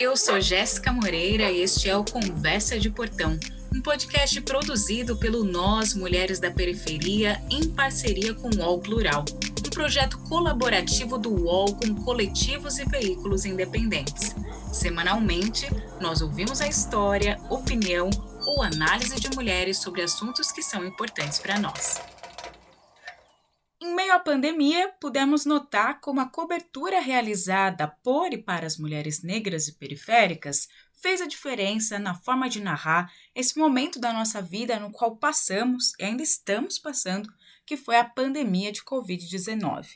Eu 0.00 0.16
sou 0.16 0.40
Jéssica 0.40 0.90
Moreira 0.90 1.50
e 1.50 1.60
este 1.60 1.90
é 1.90 1.94
o 1.94 2.02
Conversa 2.02 2.80
de 2.80 2.88
Portão, 2.88 3.38
um 3.70 3.82
podcast 3.82 4.40
produzido 4.40 5.14
pelo 5.14 5.44
Nós 5.44 5.92
Mulheres 5.92 6.40
da 6.40 6.50
Periferia 6.50 7.38
em 7.50 7.68
parceria 7.68 8.32
com 8.32 8.48
o 8.48 8.58
UOL 8.60 8.80
Plural, 8.80 9.26
um 9.58 9.68
projeto 9.68 10.16
colaborativo 10.20 11.18
do 11.18 11.44
UOL 11.44 11.74
com 11.74 11.94
coletivos 11.96 12.78
e 12.78 12.84
veículos 12.86 13.44
independentes. 13.44 14.34
Semanalmente, 14.72 15.68
nós 16.00 16.22
ouvimos 16.22 16.62
a 16.62 16.66
história, 16.66 17.38
opinião 17.50 18.08
ou 18.46 18.62
análise 18.62 19.20
de 19.20 19.28
mulheres 19.36 19.76
sobre 19.76 20.00
assuntos 20.00 20.50
que 20.50 20.62
são 20.62 20.82
importantes 20.82 21.38
para 21.38 21.58
nós. 21.58 22.00
Em 23.90 23.94
meio 23.96 24.12
à 24.14 24.20
pandemia, 24.20 24.94
pudemos 25.00 25.44
notar 25.44 26.00
como 26.00 26.20
a 26.20 26.28
cobertura 26.28 27.00
realizada 27.00 27.88
por 28.04 28.32
e 28.32 28.38
para 28.38 28.64
as 28.64 28.78
mulheres 28.78 29.20
negras 29.20 29.66
e 29.66 29.72
periféricas 29.72 30.68
fez 31.02 31.20
a 31.20 31.26
diferença 31.26 31.98
na 31.98 32.14
forma 32.14 32.48
de 32.48 32.60
narrar 32.60 33.12
esse 33.34 33.58
momento 33.58 33.98
da 33.98 34.12
nossa 34.12 34.40
vida 34.40 34.78
no 34.78 34.92
qual 34.92 35.16
passamos 35.16 35.92
e 35.98 36.04
ainda 36.04 36.22
estamos 36.22 36.78
passando, 36.78 37.28
que 37.66 37.76
foi 37.76 37.96
a 37.96 38.04
pandemia 38.04 38.70
de 38.70 38.80
Covid-19. 38.84 39.88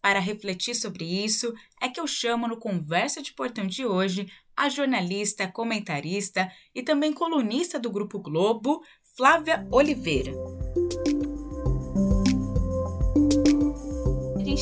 Para 0.00 0.18
refletir 0.18 0.74
sobre 0.74 1.04
isso, 1.04 1.52
é 1.78 1.90
que 1.90 2.00
eu 2.00 2.06
chamo 2.06 2.48
no 2.48 2.56
Conversa 2.56 3.20
de 3.20 3.34
Portão 3.34 3.66
de 3.66 3.84
hoje 3.84 4.32
a 4.56 4.70
jornalista, 4.70 5.46
comentarista 5.46 6.50
e 6.74 6.82
também 6.82 7.12
colunista 7.12 7.78
do 7.78 7.90
Grupo 7.90 8.18
Globo, 8.18 8.82
Flávia 9.14 9.68
Oliveira. 9.70 10.32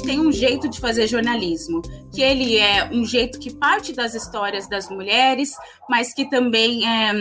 Gente 0.00 0.06
tem 0.06 0.20
um 0.20 0.32
jeito 0.32 0.68
de 0.68 0.80
fazer 0.80 1.06
jornalismo, 1.06 1.82
que 2.14 2.22
ele 2.22 2.56
é 2.56 2.88
um 2.91 3.04
jeito 3.04 3.38
que 3.38 3.54
parte 3.54 3.92
das 3.92 4.14
histórias 4.14 4.68
das 4.68 4.88
mulheres, 4.88 5.50
mas 5.88 6.14
que 6.14 6.28
também 6.28 6.88
é, 6.88 7.12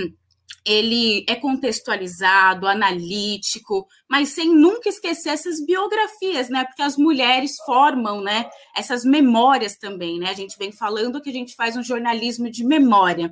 ele 0.66 1.26
é 1.28 1.36
contextualizado, 1.36 2.68
analítico, 2.68 3.86
mas 4.10 4.30
sem 4.30 4.54
nunca 4.54 4.88
esquecer 4.88 5.30
essas 5.30 5.64
biografias, 5.66 6.50
né? 6.50 6.64
Porque 6.64 6.82
as 6.82 6.96
mulheres 6.96 7.56
formam, 7.66 8.22
né? 8.22 8.50
Essas 8.76 9.04
memórias 9.04 9.76
também, 9.78 10.18
né? 10.18 10.30
A 10.30 10.36
gente 10.36 10.58
vem 10.58 10.72
falando 10.72 11.22
que 11.22 11.30
a 11.30 11.34
gente 11.34 11.56
faz 11.56 11.76
um 11.76 11.84
jornalismo 11.84 12.50
de 12.50 12.64
memória. 12.64 13.30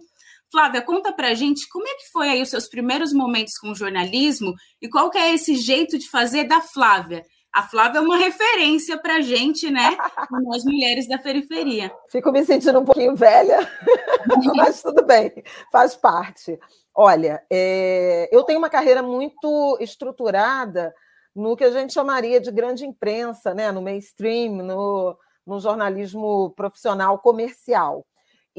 Flávia, 0.52 0.82
conta 0.82 1.14
pra 1.14 1.34
gente 1.34 1.68
como 1.70 1.88
é 1.88 1.94
que 1.96 2.10
foi 2.12 2.30
aí 2.30 2.42
os 2.42 2.50
seus 2.50 2.68
primeiros 2.68 3.14
momentos 3.14 3.58
com 3.58 3.72
o 3.72 3.76
jornalismo 3.76 4.54
e 4.82 4.90
qual 4.90 5.10
que 5.10 5.18
é 5.18 5.34
esse 5.34 5.56
jeito 5.56 5.98
de 5.98 6.10
fazer 6.10 6.46
da 6.46 6.62
Flávia, 6.62 7.24
a 7.54 7.64
Flávia 7.64 8.00
é 8.00 8.02
uma 8.02 8.18
referência 8.18 8.98
para 8.98 9.16
a 9.16 9.22
gente, 9.22 9.70
né? 9.70 9.98
Nós 10.44 10.64
mulheres 10.64 11.08
da 11.08 11.18
periferia. 11.18 11.92
Fico 12.12 12.32
me 12.32 12.46
sentindo 12.46 12.80
um 12.80 12.86
pouquinho 12.86 13.16
velha, 13.16 13.60
mas 14.56 14.82
tudo 14.82 15.04
bem, 15.04 15.32
faz 15.72 15.96
parte. 15.96 16.60
Olha, 16.96 17.44
é, 17.52 18.30
eu 18.32 18.44
tenho 18.44 18.60
uma 18.60 18.70
carreira 18.70 19.04
muito 19.04 19.78
estruturada 19.82 20.94
no 21.36 21.56
que 21.56 21.64
a 21.64 21.70
gente 21.70 21.94
chamaria 21.94 22.42
de 22.42 22.52
grande 22.52 22.86
imprensa, 22.86 23.54
né? 23.54 23.72
no 23.72 23.82
mainstream, 23.82 24.56
no, 24.64 25.16
no 25.46 25.60
jornalismo 25.60 26.52
profissional 26.56 27.20
comercial. 27.20 28.07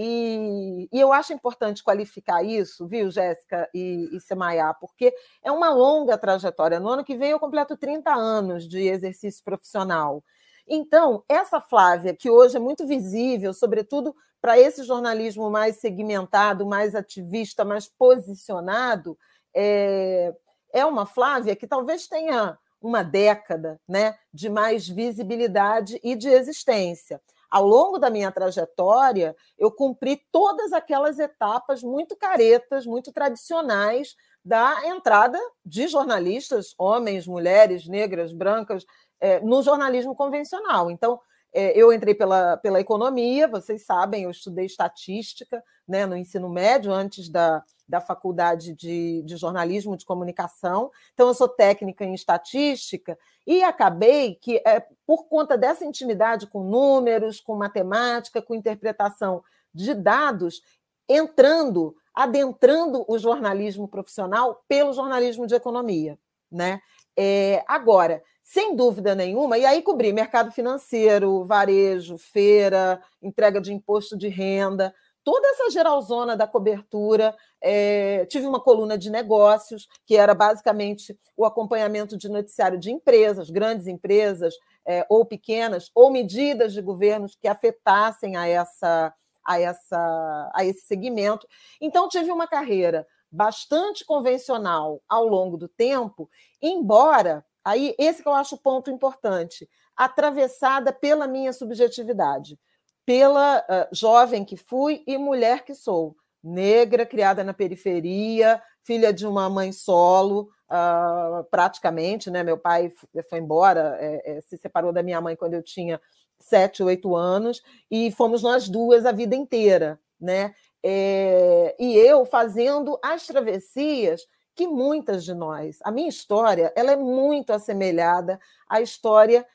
E, 0.01 0.89
e, 0.93 1.01
eu 1.01 1.13
acho 1.13 1.33
importante 1.33 1.83
qualificar 1.83 2.41
isso, 2.45 2.87
viu, 2.87 3.11
Jéssica 3.11 3.69
e, 3.75 4.09
e 4.13 4.21
Semaiá, 4.21 4.73
porque 4.73 5.13
é 5.43 5.51
uma 5.51 5.71
longa 5.71 6.17
trajetória. 6.17 6.79
No 6.79 6.89
ano 6.89 7.03
que 7.03 7.17
vem 7.17 7.31
eu 7.31 7.41
completo 7.41 7.77
30 7.77 8.15
anos 8.15 8.69
de 8.69 8.79
exercício 8.87 9.43
profissional. 9.43 10.23
Então, 10.69 11.25
essa 11.29 11.61
Flávia, 11.61 12.15
que 12.15 12.31
hoje 12.31 12.57
é 12.57 12.61
muito 12.61 12.87
visível, 12.87 13.53
sobretudo 13.53 14.15
para 14.41 14.57
esse 14.57 14.85
jornalismo 14.85 15.51
mais 15.51 15.81
segmentado, 15.81 16.65
mais 16.65 16.95
ativista, 16.95 17.65
mais 17.65 17.89
posicionado, 17.89 19.19
é, 19.53 20.33
é 20.73 20.87
uma 20.87 21.07
Flávia 21.07 21.57
que 21.57 21.67
talvez 21.67 22.07
tenha 22.07 22.57
uma 22.81 23.03
década 23.03 23.81
né, 23.89 24.17
de 24.33 24.49
mais 24.49 24.89
visibilidade 24.89 25.99
e 26.05 26.15
de 26.15 26.29
existência 26.29 27.21
ao 27.51 27.67
longo 27.67 27.99
da 27.99 28.11
minha 28.11 28.31
trajetória, 28.31 29.35
eu 29.59 29.71
cumpri 29.71 30.21
todas 30.31 30.73
aquelas 30.73 31.19
etapas 31.19 31.83
muito 31.83 32.17
caretas, 32.17 32.87
muito 32.87 33.13
tradicionais 33.13 34.15
da 34.45 34.87
entrada 34.87 35.39
de 35.65 35.89
jornalistas, 35.89 36.75
homens, 36.79 37.27
mulheres, 37.27 37.87
negras, 37.87 38.33
brancas, 38.33 38.85
é, 39.21 39.41
no 39.41 39.63
jornalismo 39.63 40.15
convencional. 40.15 40.91
Então, 40.91 41.21
eu 41.53 41.93
entrei 41.93 42.15
pela, 42.15 42.57
pela 42.59 42.81
economia, 42.81 43.49
vocês 43.49 43.85
sabem, 43.85 44.25
eu 44.25 44.31
estudei 44.31 44.67
estatística 44.67 45.63
né, 45.87 46.05
no 46.05 46.17
ensino 46.17 46.49
médio, 46.49 46.93
antes 46.93 47.29
da, 47.29 47.65
da 47.89 48.01
faculdade 48.01 48.75
de, 48.75 49.23
de 49.23 49.37
jornalismo 49.37 49.97
de 49.97 50.05
comunicação. 50.05 50.91
Então, 51.15 51.29
eu 51.29 51.35
sou 51.35 51.49
técnica 51.49 52.05
em 52.05 52.13
estatística 52.13 53.19
e 53.47 53.63
acabei 53.63 54.35
que, 54.35 54.63
é, 54.67 54.85
por 55.07 55.27
conta 55.27 55.57
dessa 55.57 55.85
intimidade 55.85 56.47
com 56.47 56.63
números, 56.63 57.41
com 57.41 57.57
matemática, 57.57 58.43
com 58.43 58.55
interpretação 58.55 59.43
de 59.73 59.95
dados, 59.95 60.61
entrando, 61.09 61.97
adentrando 62.15 63.05
o 63.09 63.19
jornalismo 63.19 63.89
profissional 63.89 64.63
pelo 64.69 64.93
jornalismo 64.93 65.47
de 65.47 65.55
economia. 65.55 66.19
Né? 66.53 66.81
É, 67.17 67.65
agora, 67.67 68.23
sem 68.49 68.75
dúvida 68.75 69.15
nenhuma, 69.15 69.59
e 69.59 69.67
aí 69.67 69.83
cobri 69.83 70.11
mercado 70.11 70.51
financeiro, 70.51 71.45
varejo, 71.45 72.17
feira, 72.17 72.99
entrega 73.21 73.61
de 73.61 73.75
imposto 73.75 74.17
de 74.17 74.29
renda, 74.29 74.95
toda 75.23 75.47
essa 75.49 75.69
geralzona 75.71 76.35
da 76.35 76.47
cobertura. 76.47 77.37
É, 77.61 78.25
tive 78.25 78.47
uma 78.47 78.59
coluna 78.59 78.97
de 78.97 79.11
negócios, 79.11 79.87
que 80.07 80.17
era 80.17 80.35
basicamente 80.35 81.15
o 81.37 81.45
acompanhamento 81.45 82.17
de 82.17 82.27
noticiário 82.31 82.79
de 82.79 82.91
empresas, 82.91 83.51
grandes 83.51 83.87
empresas 83.87 84.55
é, 84.87 85.05
ou 85.11 85.27
pequenas, 85.27 85.91
ou 85.95 86.11
medidas 86.11 86.73
de 86.73 86.81
governos 86.81 87.37
que 87.39 87.49
afetassem 87.49 88.35
a, 88.35 88.49
essa, 88.49 89.13
a, 89.45 89.61
essa, 89.61 90.51
a 90.55 90.65
esse 90.65 90.87
segmento. 90.87 91.47
Então, 91.83 92.09
tive 92.09 92.33
uma 92.33 92.47
carreira 92.47 93.07
bastante 93.31 94.07
convencional 94.07 95.03
ao 95.07 95.27
longo 95.27 95.59
do 95.59 95.69
tempo, 95.69 96.31
embora 96.63 97.45
Aí, 97.69 97.95
esse 97.99 98.23
que 98.23 98.29
eu 98.29 98.33
acho 98.33 98.55
o 98.55 98.59
ponto 98.59 98.91
importante, 98.91 99.69
atravessada 99.95 100.91
pela 100.91 101.27
minha 101.27 101.53
subjetividade, 101.53 102.59
pela 103.05 103.59
uh, 103.59 103.95
jovem 103.95 104.43
que 104.43 104.57
fui 104.57 105.03
e 105.07 105.19
mulher 105.19 105.67
que 105.67 105.75
sou, 105.75 106.17
negra, 106.43 107.05
criada 107.05 107.45
na 107.45 107.53
periferia, 107.53 108.63
filha 108.83 109.13
de 109.13 109.27
uma 109.27 109.51
mãe 109.51 109.71
solo, 109.71 110.49
uh, 110.71 111.45
praticamente, 111.51 112.31
né? 112.31 112.43
Meu 112.43 112.57
pai 112.57 112.91
foi 113.29 113.39
embora, 113.39 113.99
é, 114.01 114.39
é, 114.39 114.41
se 114.41 114.57
separou 114.57 114.91
da 114.91 115.03
minha 115.03 115.21
mãe 115.21 115.37
quando 115.37 115.53
eu 115.53 115.63
tinha 115.63 116.01
sete, 116.39 116.83
oito 116.83 117.15
anos, 117.15 117.61
e 117.91 118.11
fomos 118.13 118.43
nós 118.43 118.67
duas 118.67 119.05
a 119.05 119.13
vida 119.13 119.37
inteira, 119.37 120.01
né? 120.19 120.55
É, 120.83 121.77
e 121.79 121.99
eu 121.99 122.25
fazendo 122.25 122.99
as 123.05 123.27
travessias 123.27 124.23
que 124.59 124.67
muitas 124.67 125.25
de 125.25 125.33
nós, 125.33 125.79
a 125.85 125.93
minha 125.93 126.09
história, 126.09 126.73
ela 126.75 126.91
é 126.91 126.97
muito 126.97 127.53
assemelhada 127.53 128.41
à 128.69 128.81
história 128.81 129.47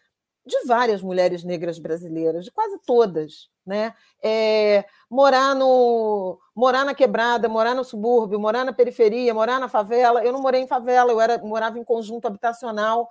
de 0.46 0.66
várias 0.66 1.02
mulheres 1.02 1.44
negras 1.44 1.78
brasileiras, 1.78 2.46
de 2.46 2.52
quase 2.52 2.80
todas, 2.86 3.50
né? 3.66 3.94
É, 4.24 4.86
morar 5.10 5.54
no 5.56 6.40
morar 6.56 6.86
na 6.86 6.96
quebrada, 6.96 7.50
morar 7.50 7.76
no 7.76 7.84
subúrbio, 7.84 8.40
morar 8.40 8.64
na 8.64 8.72
periferia, 8.72 9.34
morar 9.34 9.60
na 9.60 9.68
favela. 9.68 10.24
Eu 10.24 10.32
não 10.32 10.42
morei 10.42 10.62
em 10.62 10.68
favela, 10.68 11.12
eu 11.12 11.20
era 11.20 11.38
morava 11.40 11.78
em 11.78 11.84
conjunto 11.84 12.26
habitacional, 12.26 13.10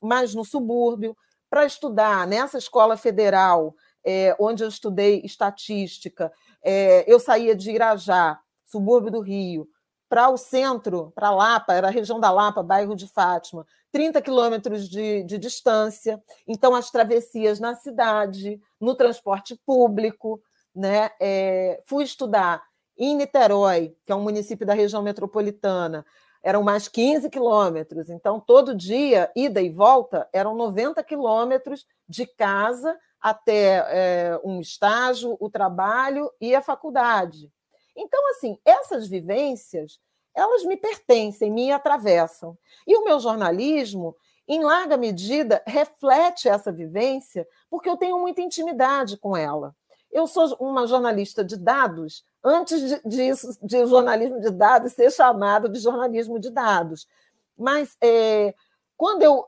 mas 0.00 0.36
no 0.36 0.44
subúrbio 0.44 1.16
para 1.50 1.66
estudar 1.66 2.24
nessa 2.24 2.56
escola 2.56 2.96
federal, 2.96 3.74
é, 4.04 4.36
onde 4.38 4.62
eu 4.62 4.68
estudei 4.68 5.22
estatística. 5.24 6.32
É, 6.62 7.04
eu 7.12 7.18
saía 7.18 7.56
de 7.56 7.72
Irajá, 7.72 8.38
subúrbio 8.64 9.10
do 9.10 9.20
Rio, 9.20 9.68
para 10.12 10.28
o 10.28 10.36
centro, 10.36 11.10
para 11.14 11.30
Lapa, 11.30 11.72
era 11.72 11.88
a 11.88 11.90
região 11.90 12.20
da 12.20 12.30
Lapa, 12.30 12.62
bairro 12.62 12.94
de 12.94 13.08
Fátima, 13.08 13.66
30 13.90 14.20
quilômetros 14.20 14.86
de, 14.86 15.22
de 15.22 15.38
distância. 15.38 16.22
Então, 16.46 16.74
as 16.74 16.90
travessias 16.90 17.58
na 17.58 17.74
cidade, 17.74 18.60
no 18.78 18.94
transporte 18.94 19.58
público. 19.64 20.38
Né? 20.74 21.10
É, 21.18 21.80
fui 21.86 22.04
estudar 22.04 22.62
em 22.94 23.16
Niterói, 23.16 23.96
que 24.04 24.12
é 24.12 24.14
um 24.14 24.20
município 24.20 24.66
da 24.66 24.74
região 24.74 25.02
metropolitana, 25.02 26.04
eram 26.42 26.62
mais 26.62 26.88
15 26.88 27.30
quilômetros. 27.30 28.10
Então, 28.10 28.38
todo 28.38 28.74
dia, 28.74 29.32
ida 29.34 29.62
e 29.62 29.70
volta, 29.70 30.28
eram 30.30 30.54
90 30.54 31.02
quilômetros 31.04 31.86
de 32.06 32.26
casa 32.26 32.98
até 33.18 33.76
é, 33.88 34.40
um 34.44 34.60
estágio, 34.60 35.38
o 35.40 35.48
trabalho 35.48 36.30
e 36.38 36.54
a 36.54 36.60
faculdade. 36.60 37.50
Então, 37.96 38.20
assim, 38.30 38.58
essas 38.64 39.06
vivências, 39.06 40.00
elas 40.34 40.64
me 40.64 40.76
pertencem, 40.76 41.50
me 41.50 41.70
atravessam. 41.70 42.56
E 42.86 42.96
o 42.96 43.04
meu 43.04 43.20
jornalismo, 43.20 44.16
em 44.48 44.62
larga 44.62 44.96
medida, 44.96 45.62
reflete 45.66 46.48
essa 46.48 46.72
vivência, 46.72 47.46
porque 47.70 47.88
eu 47.88 47.96
tenho 47.96 48.18
muita 48.18 48.40
intimidade 48.40 49.16
com 49.16 49.36
ela. 49.36 49.74
Eu 50.10 50.26
sou 50.26 50.56
uma 50.60 50.86
jornalista 50.86 51.42
de 51.44 51.56
dados 51.56 52.24
antes 52.44 52.80
de, 52.80 53.00
de, 53.04 53.32
de 53.62 53.86
jornalismo 53.86 54.40
de 54.40 54.50
dados 54.50 54.92
ser 54.92 55.10
chamado 55.10 55.68
de 55.68 55.78
jornalismo 55.78 56.38
de 56.38 56.50
dados. 56.50 57.06
Mas 57.56 57.96
é, 58.02 58.54
quando 58.96 59.22
eu 59.22 59.44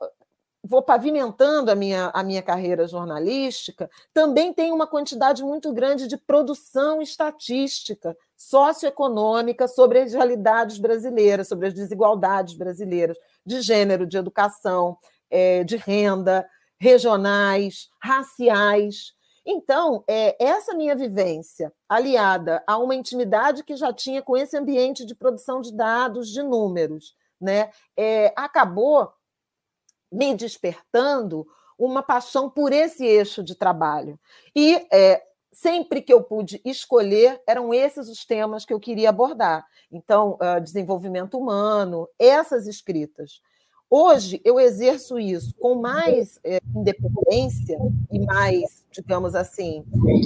vou 0.63 0.81
pavimentando 0.81 1.69
a 1.69 1.75
minha, 1.75 2.09
a 2.13 2.23
minha 2.23 2.41
carreira 2.41 2.87
jornalística, 2.87 3.89
também 4.13 4.51
tem 4.51 4.71
uma 4.71 4.87
quantidade 4.87 5.43
muito 5.43 5.71
grande 5.71 6.07
de 6.07 6.17
produção 6.17 7.01
estatística 7.01 8.17
socioeconômica 8.37 9.67
sobre 9.67 9.99
as 9.99 10.13
realidades 10.13 10.77
brasileiras, 10.77 11.47
sobre 11.47 11.67
as 11.67 11.73
desigualdades 11.73 12.55
brasileiras, 12.55 13.17
de 13.45 13.61
gênero, 13.61 14.05
de 14.05 14.17
educação, 14.17 14.97
é, 15.29 15.63
de 15.63 15.77
renda, 15.77 16.47
regionais, 16.79 17.89
raciais. 18.01 19.13
Então, 19.45 20.03
é, 20.07 20.35
essa 20.43 20.73
minha 20.73 20.95
vivência, 20.95 21.71
aliada 21.87 22.63
a 22.67 22.77
uma 22.77 22.95
intimidade 22.95 23.63
que 23.63 23.75
já 23.75 23.93
tinha 23.93 24.21
com 24.21 24.35
esse 24.35 24.57
ambiente 24.57 25.05
de 25.05 25.15
produção 25.15 25.61
de 25.61 25.73
dados, 25.73 26.29
de 26.29 26.41
números, 26.41 27.15
né, 27.39 27.69
é, 27.95 28.33
acabou 28.35 29.11
me 30.11 30.33
despertando 30.33 31.45
uma 31.77 32.01
paixão 32.01 32.49
por 32.49 32.71
esse 32.71 33.05
eixo 33.05 33.43
de 33.43 33.53
trabalho. 33.53 34.19
E 34.55 34.87
é, 34.91 35.21
sempre 35.55 36.01
que 36.01 36.11
eu 36.11 36.21
pude 36.21 36.59
escolher, 36.65 37.41
eram 37.47 37.73
esses 37.73 38.09
os 38.09 38.25
temas 38.25 38.65
que 38.65 38.73
eu 38.73 38.79
queria 38.79 39.09
abordar. 39.09 39.65
Então, 39.89 40.37
uh, 40.41 40.61
desenvolvimento 40.61 41.37
humano, 41.37 42.09
essas 42.19 42.67
escritas. 42.67 43.41
Hoje, 43.89 44.41
eu 44.43 44.59
exerço 44.59 45.17
isso 45.17 45.53
com 45.57 45.75
mais 45.75 46.39
é, 46.43 46.59
independência 46.75 47.77
e 48.11 48.19
mais, 48.19 48.83
digamos 48.91 49.35
assim, 49.35 49.85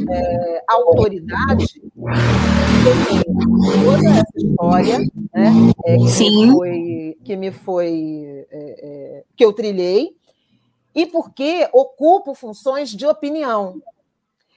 é, 0.10 0.64
autoridade. 0.68 1.80
Toda 3.84 4.10
essa 4.10 4.38
história 4.38 5.00
né, 5.00 5.74
é, 5.86 5.98
que, 5.98 6.08
Sim. 6.08 6.48
Me 6.48 6.52
foi, 6.54 7.18
que 7.24 7.36
me 7.36 7.52
foi. 7.52 8.48
Que 9.36 9.46
eu 9.46 9.54
trilhei, 9.54 10.16
e 10.96 11.06
porque 11.06 11.70
ocupo 11.72 12.34
funções 12.34 12.90
de 12.90 13.06
opinião. 13.06 13.80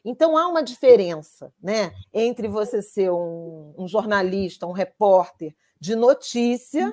Então 0.04 0.36
há 0.36 0.48
uma 0.48 0.62
diferença 0.62 1.52
né, 1.62 1.92
entre 2.12 2.48
você 2.48 2.82
ser 2.82 3.10
um, 3.10 3.74
um 3.78 3.86
jornalista, 3.86 4.66
um 4.66 4.72
repórter 4.72 5.54
de 5.80 5.94
notícia, 5.94 6.92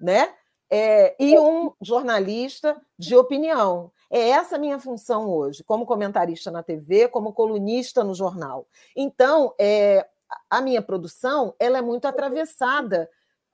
né? 0.00 0.34
é, 0.74 1.14
e 1.22 1.38
um 1.38 1.70
jornalista 1.82 2.80
de 2.98 3.14
opinião. 3.14 3.92
É 4.10 4.30
essa 4.30 4.56
a 4.56 4.58
minha 4.58 4.78
função 4.78 5.28
hoje, 5.28 5.62
como 5.62 5.84
comentarista 5.84 6.50
na 6.50 6.62
TV, 6.62 7.08
como 7.08 7.34
colunista 7.34 8.02
no 8.02 8.14
jornal. 8.14 8.66
Então, 8.96 9.54
é, 9.60 10.08
a 10.48 10.62
minha 10.62 10.80
produção 10.80 11.54
ela 11.60 11.76
é 11.76 11.82
muito 11.82 12.06
atravessada 12.06 13.10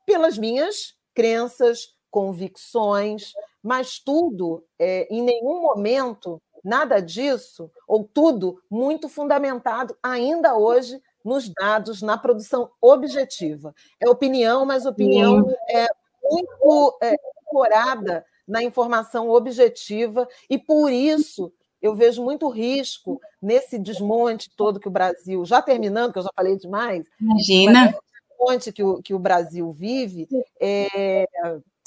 pelas 0.07 0.39
minhas 0.39 0.95
crenças, 1.13 1.93
convicções, 2.09 3.33
mas 3.61 3.99
tudo, 3.99 4.65
é, 4.79 5.09
em 5.11 5.21
nenhum 5.21 5.61
momento, 5.61 6.41
nada 6.65 7.01
disso, 7.01 7.71
ou 7.87 8.05
tudo 8.05 8.61
muito 8.71 9.09
fundamentado 9.09 9.97
ainda 10.03 10.57
hoje 10.57 11.03
nos 11.25 11.49
dados, 11.49 12.01
na 12.03 12.17
produção 12.17 12.71
objetiva. 12.81 13.75
É 14.01 14.09
opinião, 14.09 14.65
mas 14.65 14.87
opinião 14.87 15.49
é 15.69 15.87
muito 16.23 16.99
é, 17.03 17.15
corada 17.47 18.25
na 18.47 18.63
informação 18.63 19.29
objetiva, 19.29 20.27
e 20.49 20.59
por 20.59 20.91
isso 20.91 21.53
eu 21.81 21.95
vejo 21.95 22.25
muito 22.25 22.49
risco 22.49 23.21
nesse 23.41 23.79
desmonte 23.79 24.51
todo 24.57 24.81
que 24.81 24.89
o 24.89 24.93
Brasil, 24.93 25.45
já 25.45 25.63
terminando, 25.63 26.13
que 26.13 26.19
eu 26.19 26.23
já 26.23 26.31
falei 26.35 26.57
demais, 26.57 27.07
imagina. 27.21 27.95
desmonte 28.31 28.73
que 28.73 28.83
o, 28.83 29.03
que 29.03 29.15
o 29.15 29.19
Brasil 29.19 29.71
vive, 29.71 30.27
é, 30.61 31.27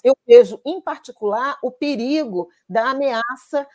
eu 0.03 0.15
vejo, 0.25 0.59
em 0.65 0.79
particular, 0.79 1.57
o 1.61 1.71
perigo 1.71 2.49
da 2.69 2.91
ameaça 2.91 3.67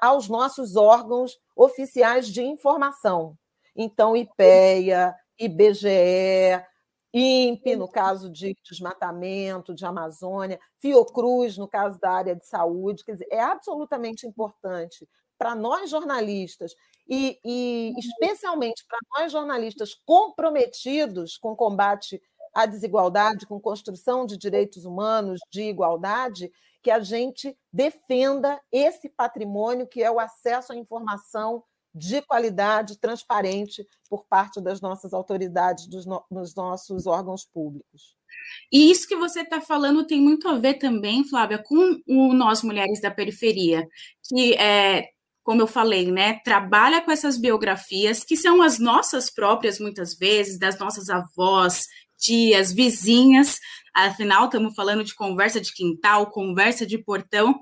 aos 0.00 0.28
nossos 0.28 0.76
órgãos 0.76 1.38
oficiais 1.56 2.28
de 2.28 2.42
informação. 2.42 3.36
Então, 3.74 4.16
IPEA, 4.16 5.14
IBGE, 5.38 6.62
INPE, 7.12 7.76
no 7.76 7.88
caso 7.88 8.30
de 8.30 8.54
desmatamento, 8.68 9.74
de 9.74 9.84
Amazônia, 9.84 10.60
Fiocruz, 10.78 11.56
no 11.56 11.66
caso 11.68 11.98
da 11.98 12.10
área 12.10 12.36
de 12.36 12.46
saúde. 12.46 13.04
Quer 13.04 13.12
dizer, 13.12 13.28
é 13.30 13.40
absolutamente 13.40 14.26
importante 14.26 15.08
para 15.36 15.54
nós 15.54 15.90
jornalistas 15.90 16.74
e, 17.08 17.38
e 17.44 17.94
especialmente 17.98 18.84
para 18.86 18.98
nós 19.16 19.32
jornalistas 19.32 19.94
comprometidos 20.04 21.36
com 21.38 21.52
o 21.52 21.56
combate 21.56 22.20
à 22.54 22.66
desigualdade, 22.66 23.46
com 23.46 23.58
construção 23.58 24.26
de 24.26 24.36
direitos 24.36 24.84
humanos, 24.84 25.40
de 25.50 25.62
igualdade, 25.62 26.50
que 26.82 26.90
a 26.90 27.00
gente 27.00 27.56
defenda 27.72 28.60
esse 28.72 29.08
patrimônio 29.08 29.86
que 29.86 30.02
é 30.02 30.10
o 30.10 30.20
acesso 30.20 30.72
à 30.72 30.76
informação 30.76 31.62
de 31.94 32.22
qualidade 32.22 32.98
transparente 32.98 33.86
por 34.08 34.24
parte 34.24 34.60
das 34.60 34.80
nossas 34.80 35.12
autoridades, 35.12 35.86
dos, 35.88 36.06
no, 36.06 36.24
dos 36.30 36.54
nossos 36.54 37.06
órgãos 37.06 37.44
públicos. 37.44 38.14
E 38.72 38.90
isso 38.90 39.08
que 39.08 39.16
você 39.16 39.40
está 39.40 39.60
falando 39.60 40.06
tem 40.06 40.20
muito 40.20 40.48
a 40.48 40.56
ver 40.56 40.74
também, 40.74 41.24
Flávia, 41.24 41.58
com 41.58 42.00
o 42.06 42.32
Nós 42.32 42.62
Mulheres 42.62 43.00
da 43.00 43.10
Periferia, 43.10 43.88
que 44.28 44.54
é, 44.54 45.08
como 45.42 45.62
eu 45.62 45.66
falei, 45.66 46.10
né, 46.12 46.40
trabalha 46.44 47.02
com 47.02 47.10
essas 47.10 47.36
biografias 47.36 48.22
que 48.22 48.36
são 48.36 48.62
as 48.62 48.78
nossas 48.78 49.28
próprias, 49.28 49.80
muitas 49.80 50.14
vezes, 50.14 50.58
das 50.58 50.78
nossas 50.78 51.10
avós, 51.10 51.86
tias, 52.20 52.72
vizinhas. 52.72 53.58
Afinal, 53.94 54.44
estamos 54.44 54.74
falando 54.74 55.02
de 55.02 55.14
conversa 55.14 55.60
de 55.60 55.72
quintal, 55.72 56.30
conversa 56.30 56.86
de 56.86 56.98
portão, 56.98 57.54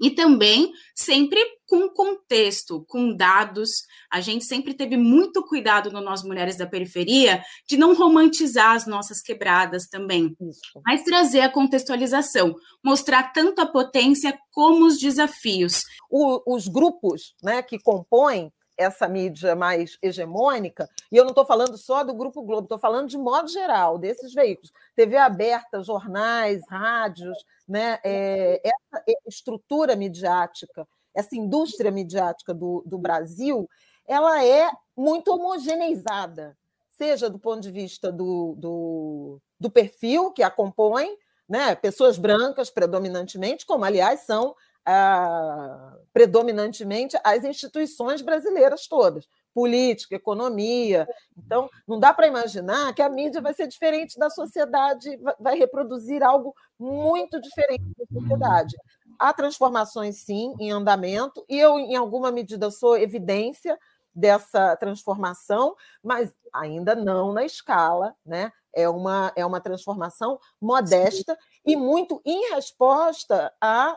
e 0.00 0.10
também 0.10 0.72
sempre 0.94 1.40
com 1.66 1.88
contexto, 1.88 2.84
com 2.88 3.14
dados. 3.14 3.70
A 4.10 4.20
gente 4.20 4.44
sempre 4.44 4.74
teve 4.74 4.96
muito 4.96 5.42
cuidado 5.44 5.90
no 5.90 6.00
Nós 6.00 6.22
Mulheres 6.22 6.56
da 6.56 6.66
Periferia 6.66 7.42
de 7.68 7.76
não 7.76 7.94
romantizar 7.94 8.72
as 8.72 8.86
nossas 8.86 9.20
quebradas 9.20 9.86
também, 9.86 10.36
Isso. 10.40 10.80
mas 10.84 11.04
trazer 11.04 11.40
a 11.40 11.50
contextualização, 11.50 12.54
mostrar 12.84 13.32
tanto 13.32 13.60
a 13.60 13.66
potência 13.66 14.36
como 14.50 14.86
os 14.86 14.98
desafios. 14.98 15.82
O, 16.10 16.54
os 16.54 16.68
grupos 16.68 17.34
né, 17.42 17.62
que 17.62 17.78
compõem 17.78 18.52
essa 18.76 19.08
mídia 19.08 19.54
mais 19.54 19.96
hegemônica, 20.02 20.88
e 21.10 21.16
eu 21.16 21.24
não 21.24 21.30
estou 21.30 21.44
falando 21.44 21.76
só 21.76 22.02
do 22.02 22.14
Grupo 22.14 22.42
Globo, 22.42 22.64
estou 22.64 22.78
falando 22.78 23.08
de 23.08 23.16
modo 23.16 23.48
geral, 23.48 23.98
desses 23.98 24.32
veículos, 24.32 24.72
TV 24.94 25.16
aberta, 25.16 25.82
jornais, 25.82 26.62
rádios, 26.68 27.36
né? 27.66 27.98
É, 28.04 28.60
essa 28.64 29.04
estrutura 29.26 29.96
midiática, 29.96 30.86
essa 31.14 31.36
indústria 31.36 31.90
midiática 31.90 32.52
do, 32.52 32.82
do 32.84 32.98
Brasil, 32.98 33.68
ela 34.06 34.44
é 34.44 34.70
muito 34.96 35.32
homogeneizada, 35.32 36.56
seja 36.90 37.30
do 37.30 37.38
ponto 37.38 37.60
de 37.60 37.70
vista 37.70 38.12
do, 38.12 38.54
do, 38.56 39.40
do 39.58 39.70
perfil 39.70 40.32
que 40.32 40.42
a 40.42 40.50
compõe, 40.50 41.16
né? 41.48 41.74
pessoas 41.74 42.18
brancas 42.18 42.70
predominantemente, 42.70 43.66
como 43.66 43.84
aliás 43.84 44.20
são 44.20 44.54
ah, 44.86 45.96
predominantemente 46.12 47.16
as 47.24 47.44
instituições 47.44 48.22
brasileiras 48.22 48.86
todas, 48.86 49.28
política, 49.54 50.16
economia. 50.16 51.08
Então, 51.36 51.70
não 51.86 51.98
dá 51.98 52.12
para 52.12 52.26
imaginar 52.26 52.92
que 52.94 53.02
a 53.02 53.08
mídia 53.08 53.40
vai 53.40 53.54
ser 53.54 53.66
diferente 53.66 54.18
da 54.18 54.28
sociedade, 54.28 55.18
vai 55.38 55.56
reproduzir 55.56 56.22
algo 56.22 56.54
muito 56.78 57.40
diferente 57.40 57.84
da 57.96 58.20
sociedade. 58.20 58.76
Há 59.18 59.32
transformações, 59.32 60.18
sim, 60.18 60.54
em 60.58 60.72
andamento, 60.72 61.44
e 61.48 61.58
eu, 61.58 61.78
em 61.78 61.96
alguma 61.96 62.32
medida, 62.32 62.70
sou 62.70 62.96
evidência 62.96 63.78
dessa 64.14 64.76
transformação, 64.76 65.74
mas 66.02 66.32
ainda 66.52 66.94
não 66.94 67.32
na 67.32 67.44
escala, 67.44 68.14
né? 68.24 68.52
É 68.72 68.88
uma, 68.88 69.32
é 69.36 69.46
uma 69.46 69.60
transformação 69.60 70.38
modesta 70.60 71.38
e 71.64 71.76
muito 71.76 72.20
em 72.24 72.52
resposta 72.54 73.52
a 73.60 73.96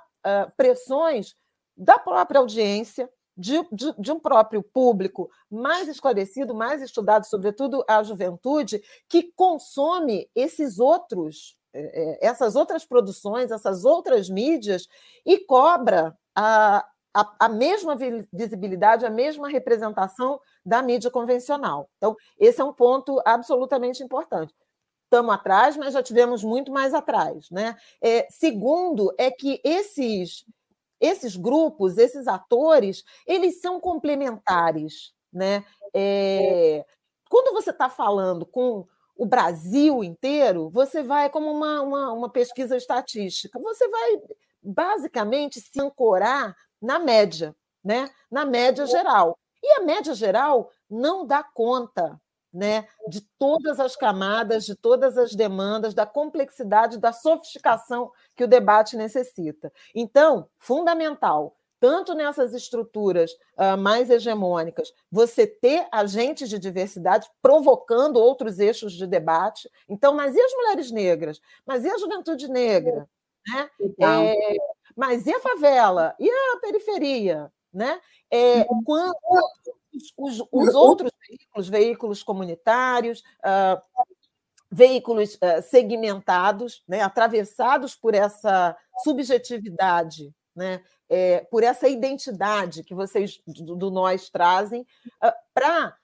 pressões 0.55 1.35
da 1.75 1.99
própria 1.99 2.39
audiência, 2.39 3.09
de, 3.37 3.61
de, 3.71 3.93
de, 3.99 4.11
um 4.11 4.19
próprio 4.19 4.63
público 4.63 5.29
mais 5.49 5.87
esclarecido, 5.87 6.55
mais 6.55 6.81
estudado, 6.81 7.25
sobretudo 7.25 7.85
a 7.87 8.01
juventude, 8.01 8.81
que 9.07 9.31
consome 9.35 10.27
esses 10.35 10.79
outros, 10.79 11.55
é, 11.71 11.81
é, 12.23 12.27
essas 12.27 12.55
outras 12.55 12.83
produções, 12.83 13.51
essas 13.51 13.85
outras 13.85 14.27
mídias 14.27 14.87
e 15.23 15.37
cobra 15.37 16.17
a, 16.35 16.83
a, 17.13 17.35
a 17.41 17.49
mesma 17.49 17.95
visibilidade, 18.33 19.05
a 19.05 19.09
mesma 19.11 19.47
representação 19.47 20.39
da 20.65 20.81
mídia 20.81 21.11
convencional. 21.11 21.87
Então, 21.97 22.15
esse 22.39 22.59
é 22.59 22.63
um 22.63 22.73
ponto 22.73 23.21
absolutamente 23.23 24.03
importante 24.03 24.51
estamos 25.07 25.33
atrás, 25.33 25.75
mas 25.77 25.93
já 25.93 26.03
tivemos 26.03 26.43
muito 26.43 26.71
mais 26.71 26.93
atrás. 26.93 27.49
Né? 27.49 27.75
É, 28.01 28.27
segundo, 28.29 29.13
é 29.17 29.31
que 29.31 29.59
esses, 29.63 30.45
esses 30.99 31.35
grupos, 31.35 31.97
esses 31.97 32.27
atores, 32.27 33.03
eles 33.25 33.59
são 33.61 33.79
complementares. 33.79 35.13
né? 35.31 35.65
É, 35.93 36.85
quando 37.29 37.53
você 37.53 37.71
está 37.71 37.89
falando 37.89 38.45
com 38.45 38.85
o 39.15 39.25
Brasil 39.25 40.03
inteiro, 40.03 40.69
você 40.69 41.01
vai 41.01 41.29
como 41.29 41.51
uma, 41.51 41.81
uma, 41.81 42.13
uma 42.13 42.29
pesquisa 42.29 42.77
estatística, 42.77 43.59
você 43.59 43.87
vai 43.87 44.21
basicamente 44.61 45.59
se 45.59 45.81
ancorar 45.81 46.55
na 46.79 46.99
média, 46.99 47.55
né? 47.83 48.09
Na 48.29 48.45
média 48.45 48.85
geral. 48.85 49.37
E 49.63 49.79
a 49.79 49.81
média 49.81 50.13
geral 50.13 50.69
não 50.89 51.25
dá 51.25 51.43
conta 51.43 52.19
né, 52.53 52.87
de 53.07 53.21
todas 53.37 53.79
as 53.79 53.95
camadas, 53.95 54.65
de 54.65 54.75
todas 54.75 55.17
as 55.17 55.35
demandas, 55.35 55.93
da 55.93 56.05
complexidade, 56.05 56.97
da 56.97 57.11
sofisticação 57.11 58.11
que 58.35 58.43
o 58.43 58.47
debate 58.47 58.95
necessita. 58.95 59.71
Então, 59.93 60.47
fundamental, 60.57 61.55
tanto 61.79 62.13
nessas 62.13 62.53
estruturas 62.53 63.31
uh, 63.57 63.77
mais 63.77 64.09
hegemônicas, 64.09 64.91
você 65.11 65.45
ter 65.45 65.87
agentes 65.91 66.49
de 66.49 66.57
diversidade 66.57 67.29
provocando 67.41 68.17
outros 68.17 68.59
eixos 68.59 68.93
de 68.93 69.05
debate. 69.05 69.69
Então, 69.87 70.13
mas 70.13 70.35
e 70.35 70.41
as 70.41 70.53
mulheres 70.53 70.91
negras? 70.91 71.39
Mas 71.65 71.85
e 71.85 71.89
a 71.89 71.97
juventude 71.97 72.47
negra? 72.47 73.07
Né? 73.47 73.69
É, 74.01 74.57
mas 74.95 75.25
e 75.27 75.33
a 75.33 75.39
favela? 75.39 76.15
E 76.19 76.29
a 76.29 76.57
periferia? 76.59 77.51
Né? 77.77 78.01
É, 78.31 78.63
quando 78.83 79.15
os, 80.17 80.43
os 80.51 80.73
outros 80.73 81.11
veículos, 81.27 81.69
veículos 81.69 82.23
comunitários, 82.23 83.19
uh, 83.19 83.79
veículos 84.71 85.35
uh, 85.35 85.61
segmentados, 85.61 86.83
né, 86.87 87.01
atravessados 87.01 87.95
por 87.95 88.15
essa 88.15 88.75
subjetividade, 89.03 90.33
né, 90.55 90.83
é, 91.07 91.41
por 91.51 91.61
essa 91.61 91.87
identidade 91.87 92.83
que 92.83 92.95
vocês 92.95 93.39
do, 93.45 93.75
do 93.75 93.91
nós 93.91 94.27
trazem, 94.27 94.81
uh, 95.23 95.31
para 95.53 95.95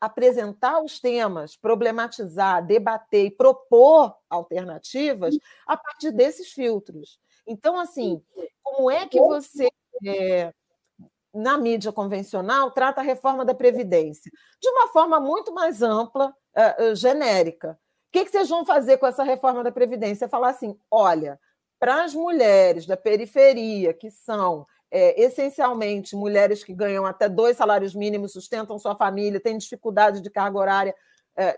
apresentar 0.00 0.80
os 0.80 1.00
temas, 1.00 1.56
problematizar, 1.56 2.64
debater 2.64 3.26
e 3.26 3.30
propor 3.30 4.16
alternativas 4.30 5.36
a 5.66 5.76
partir 5.76 6.12
desses 6.12 6.52
filtros. 6.52 7.18
Então, 7.44 7.76
assim, 7.76 8.22
como 8.62 8.88
é 8.88 9.04
que 9.08 9.18
você 9.18 9.68
é, 10.06 10.52
na 11.34 11.56
mídia 11.56 11.92
convencional, 11.92 12.70
trata 12.70 13.00
a 13.00 13.04
reforma 13.04 13.44
da 13.44 13.54
Previdência 13.54 14.30
de 14.60 14.68
uma 14.68 14.88
forma 14.88 15.18
muito 15.18 15.52
mais 15.52 15.82
ampla, 15.82 16.34
uh, 16.56 16.94
genérica. 16.94 17.72
O 17.72 18.12
que, 18.12 18.24
que 18.24 18.30
vocês 18.30 18.48
vão 18.48 18.64
fazer 18.64 18.98
com 18.98 19.06
essa 19.06 19.22
reforma 19.22 19.64
da 19.64 19.72
Previdência? 19.72 20.28
Falar 20.28 20.50
assim: 20.50 20.78
olha, 20.90 21.40
para 21.80 22.04
as 22.04 22.14
mulheres 22.14 22.86
da 22.86 22.96
periferia, 22.96 23.94
que 23.94 24.10
são 24.10 24.66
é, 24.90 25.20
essencialmente 25.20 26.14
mulheres 26.14 26.62
que 26.62 26.74
ganham 26.74 27.06
até 27.06 27.28
dois 27.28 27.56
salários 27.56 27.94
mínimos, 27.94 28.32
sustentam 28.32 28.78
sua 28.78 28.94
família, 28.94 29.40
têm 29.40 29.56
dificuldade 29.56 30.20
de 30.20 30.28
carga 30.28 30.58
horária, 30.58 30.94
é, 30.94 30.96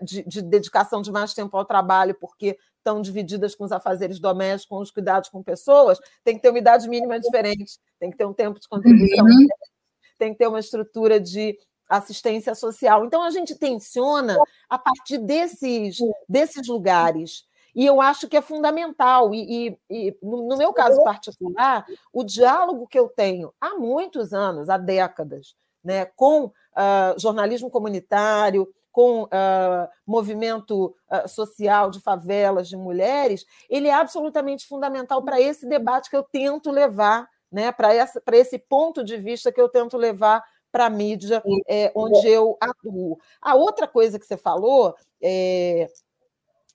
de, 0.01 0.23
de, 0.23 0.41
dedicação 0.41 1.01
de 1.01 1.11
mais 1.11 1.33
tempo 1.33 1.55
ao 1.57 1.65
trabalho, 1.65 2.15
porque 2.19 2.57
estão 2.77 3.01
divididas 3.01 3.55
com 3.55 3.63
os 3.65 3.71
afazeres 3.71 4.19
domésticos, 4.19 4.69
com 4.69 4.79
os 4.79 4.91
cuidados 4.91 5.29
com 5.29 5.41
pessoas, 5.41 5.99
tem 6.23 6.35
que 6.35 6.41
ter 6.41 6.49
uma 6.49 6.59
idade 6.59 6.87
mínima 6.87 7.19
diferente, 7.19 7.79
tem 7.99 8.11
que 8.11 8.17
ter 8.17 8.25
um 8.25 8.33
tempo 8.33 8.59
de 8.59 8.67
contribuição 8.67 9.25
uhum. 9.25 9.47
tem 10.17 10.31
que 10.31 10.37
ter 10.37 10.47
uma 10.47 10.59
estrutura 10.59 11.19
de 11.19 11.57
assistência 11.89 12.55
social. 12.55 13.05
Então, 13.05 13.21
a 13.23 13.29
gente 13.29 13.55
tensiona 13.55 14.37
a 14.69 14.77
partir 14.77 15.17
desses, 15.17 15.97
desses 16.27 16.67
lugares. 16.67 17.45
E 17.75 17.85
eu 17.85 18.01
acho 18.01 18.27
que 18.27 18.37
é 18.37 18.41
fundamental. 18.41 19.33
E, 19.33 19.77
e, 19.89 20.07
e, 20.07 20.17
no 20.21 20.57
meu 20.57 20.71
caso 20.73 21.03
particular, 21.03 21.85
o 22.13 22.23
diálogo 22.23 22.87
que 22.87 22.97
eu 22.97 23.09
tenho 23.09 23.53
há 23.59 23.75
muitos 23.75 24.33
anos, 24.33 24.69
há 24.69 24.77
décadas, 24.77 25.55
né, 25.83 26.05
com 26.15 26.45
uh, 26.45 27.19
jornalismo 27.19 27.69
comunitário, 27.69 28.67
com 28.95 29.23
uh, 29.23 29.89
movimento 30.07 30.95
uh, 31.11 31.27
social 31.27 31.91
de 31.91 31.99
favelas, 31.99 32.69
de 32.69 32.77
mulheres, 32.77 33.45
ele 33.69 33.89
é 33.89 33.93
absolutamente 33.93 34.65
fundamental 34.65 35.21
para 35.21 35.41
esse 35.41 35.67
debate 35.67 36.09
que 36.09 36.15
eu 36.15 36.23
tento 36.23 36.71
levar, 36.71 37.27
né, 37.51 37.73
para 37.73 38.37
esse 38.37 38.57
ponto 38.57 39.03
de 39.03 39.17
vista 39.17 39.51
que 39.51 39.59
eu 39.59 39.67
tento 39.67 39.97
levar 39.97 40.41
para 40.71 40.85
a 40.85 40.89
mídia 40.89 41.43
é, 41.67 41.91
onde 41.93 42.25
eu 42.25 42.57
atuo. 42.57 43.19
A 43.41 43.53
outra 43.53 43.85
coisa 43.85 44.17
que 44.17 44.25
você 44.25 44.37
falou 44.37 44.95
é, 45.21 45.89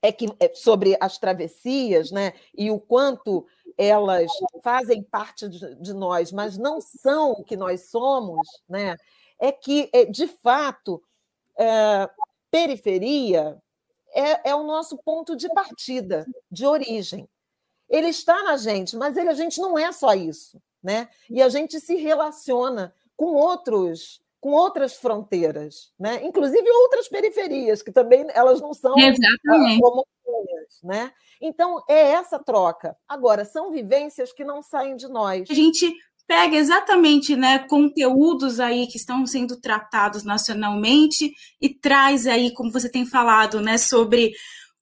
é 0.03 0.13
que 0.13 0.27
é 0.39 0.53
sobre 0.53 0.99
as 1.01 1.17
travessias, 1.17 2.11
né, 2.11 2.35
e 2.55 2.71
o 2.71 2.79
quanto 2.79 3.47
elas 3.79 4.31
fazem 4.63 5.03
parte 5.03 5.49
de, 5.49 5.75
de 5.77 5.95
nós, 5.95 6.33
mas 6.33 6.59
não 6.59 6.83
são 6.83 7.33
o 7.33 7.45
que 7.45 7.57
nós 7.57 7.89
somos, 7.89 8.47
né, 8.69 8.95
é 9.39 9.51
que, 9.51 9.89
é, 9.95 10.05
de 10.05 10.27
fato, 10.27 11.03
é, 11.61 12.11
periferia 12.51 13.61
é, 14.13 14.51
é, 14.51 14.55
o 14.55 14.63
nosso 14.63 14.97
ponto 14.99 15.37
de 15.37 15.49
partida, 15.51 16.27
de 16.51 16.67
origem. 16.67 17.29
Ele 17.89 18.09
está 18.09 18.43
na 18.43 18.57
gente, 18.57 18.97
mas 18.97 19.17
ele, 19.17 19.29
a 19.29 19.35
gente 19.35 19.61
não 19.61 19.79
é 19.79 19.93
só 19.93 20.15
isso. 20.15 20.61
Né? 20.83 21.09
E 21.29 21.43
a 21.43 21.49
gente 21.51 21.79
se 21.79 21.97
relaciona 21.97 22.95
com 23.17 23.35
outros 23.35 24.21
com 24.41 24.53
outras 24.53 24.95
fronteiras, 24.95 25.93
né? 25.99 26.25
inclusive 26.25 26.67
outras 26.71 27.07
periferias, 27.09 27.83
que 27.83 27.93
também 27.93 28.27
elas 28.33 28.59
não 28.59 28.73
são 28.73 28.95
ah, 28.95 29.77
homogêneas. 29.83 30.81
Né? 30.83 31.13
Então, 31.43 31.85
é 31.87 32.13
essa 32.13 32.39
troca. 32.39 32.97
Agora, 33.07 33.45
são 33.45 33.71
vivências 33.71 34.33
que 34.33 34.43
não 34.43 34.63
saem 34.63 34.97
de 34.97 35.09
nós. 35.09 35.51
A 35.51 35.53
gente 35.53 35.95
pega 36.31 36.57
exatamente 36.57 37.35
né, 37.35 37.59
conteúdos 37.59 38.61
aí 38.61 38.87
que 38.87 38.97
estão 38.97 39.27
sendo 39.27 39.61
tratados 39.61 40.23
nacionalmente 40.23 41.35
e 41.61 41.69
traz 41.69 42.25
aí, 42.25 42.55
como 42.55 42.71
você 42.71 42.89
tem 42.89 43.05
falado, 43.05 43.61
né, 43.61 43.77
sobre 43.77 44.31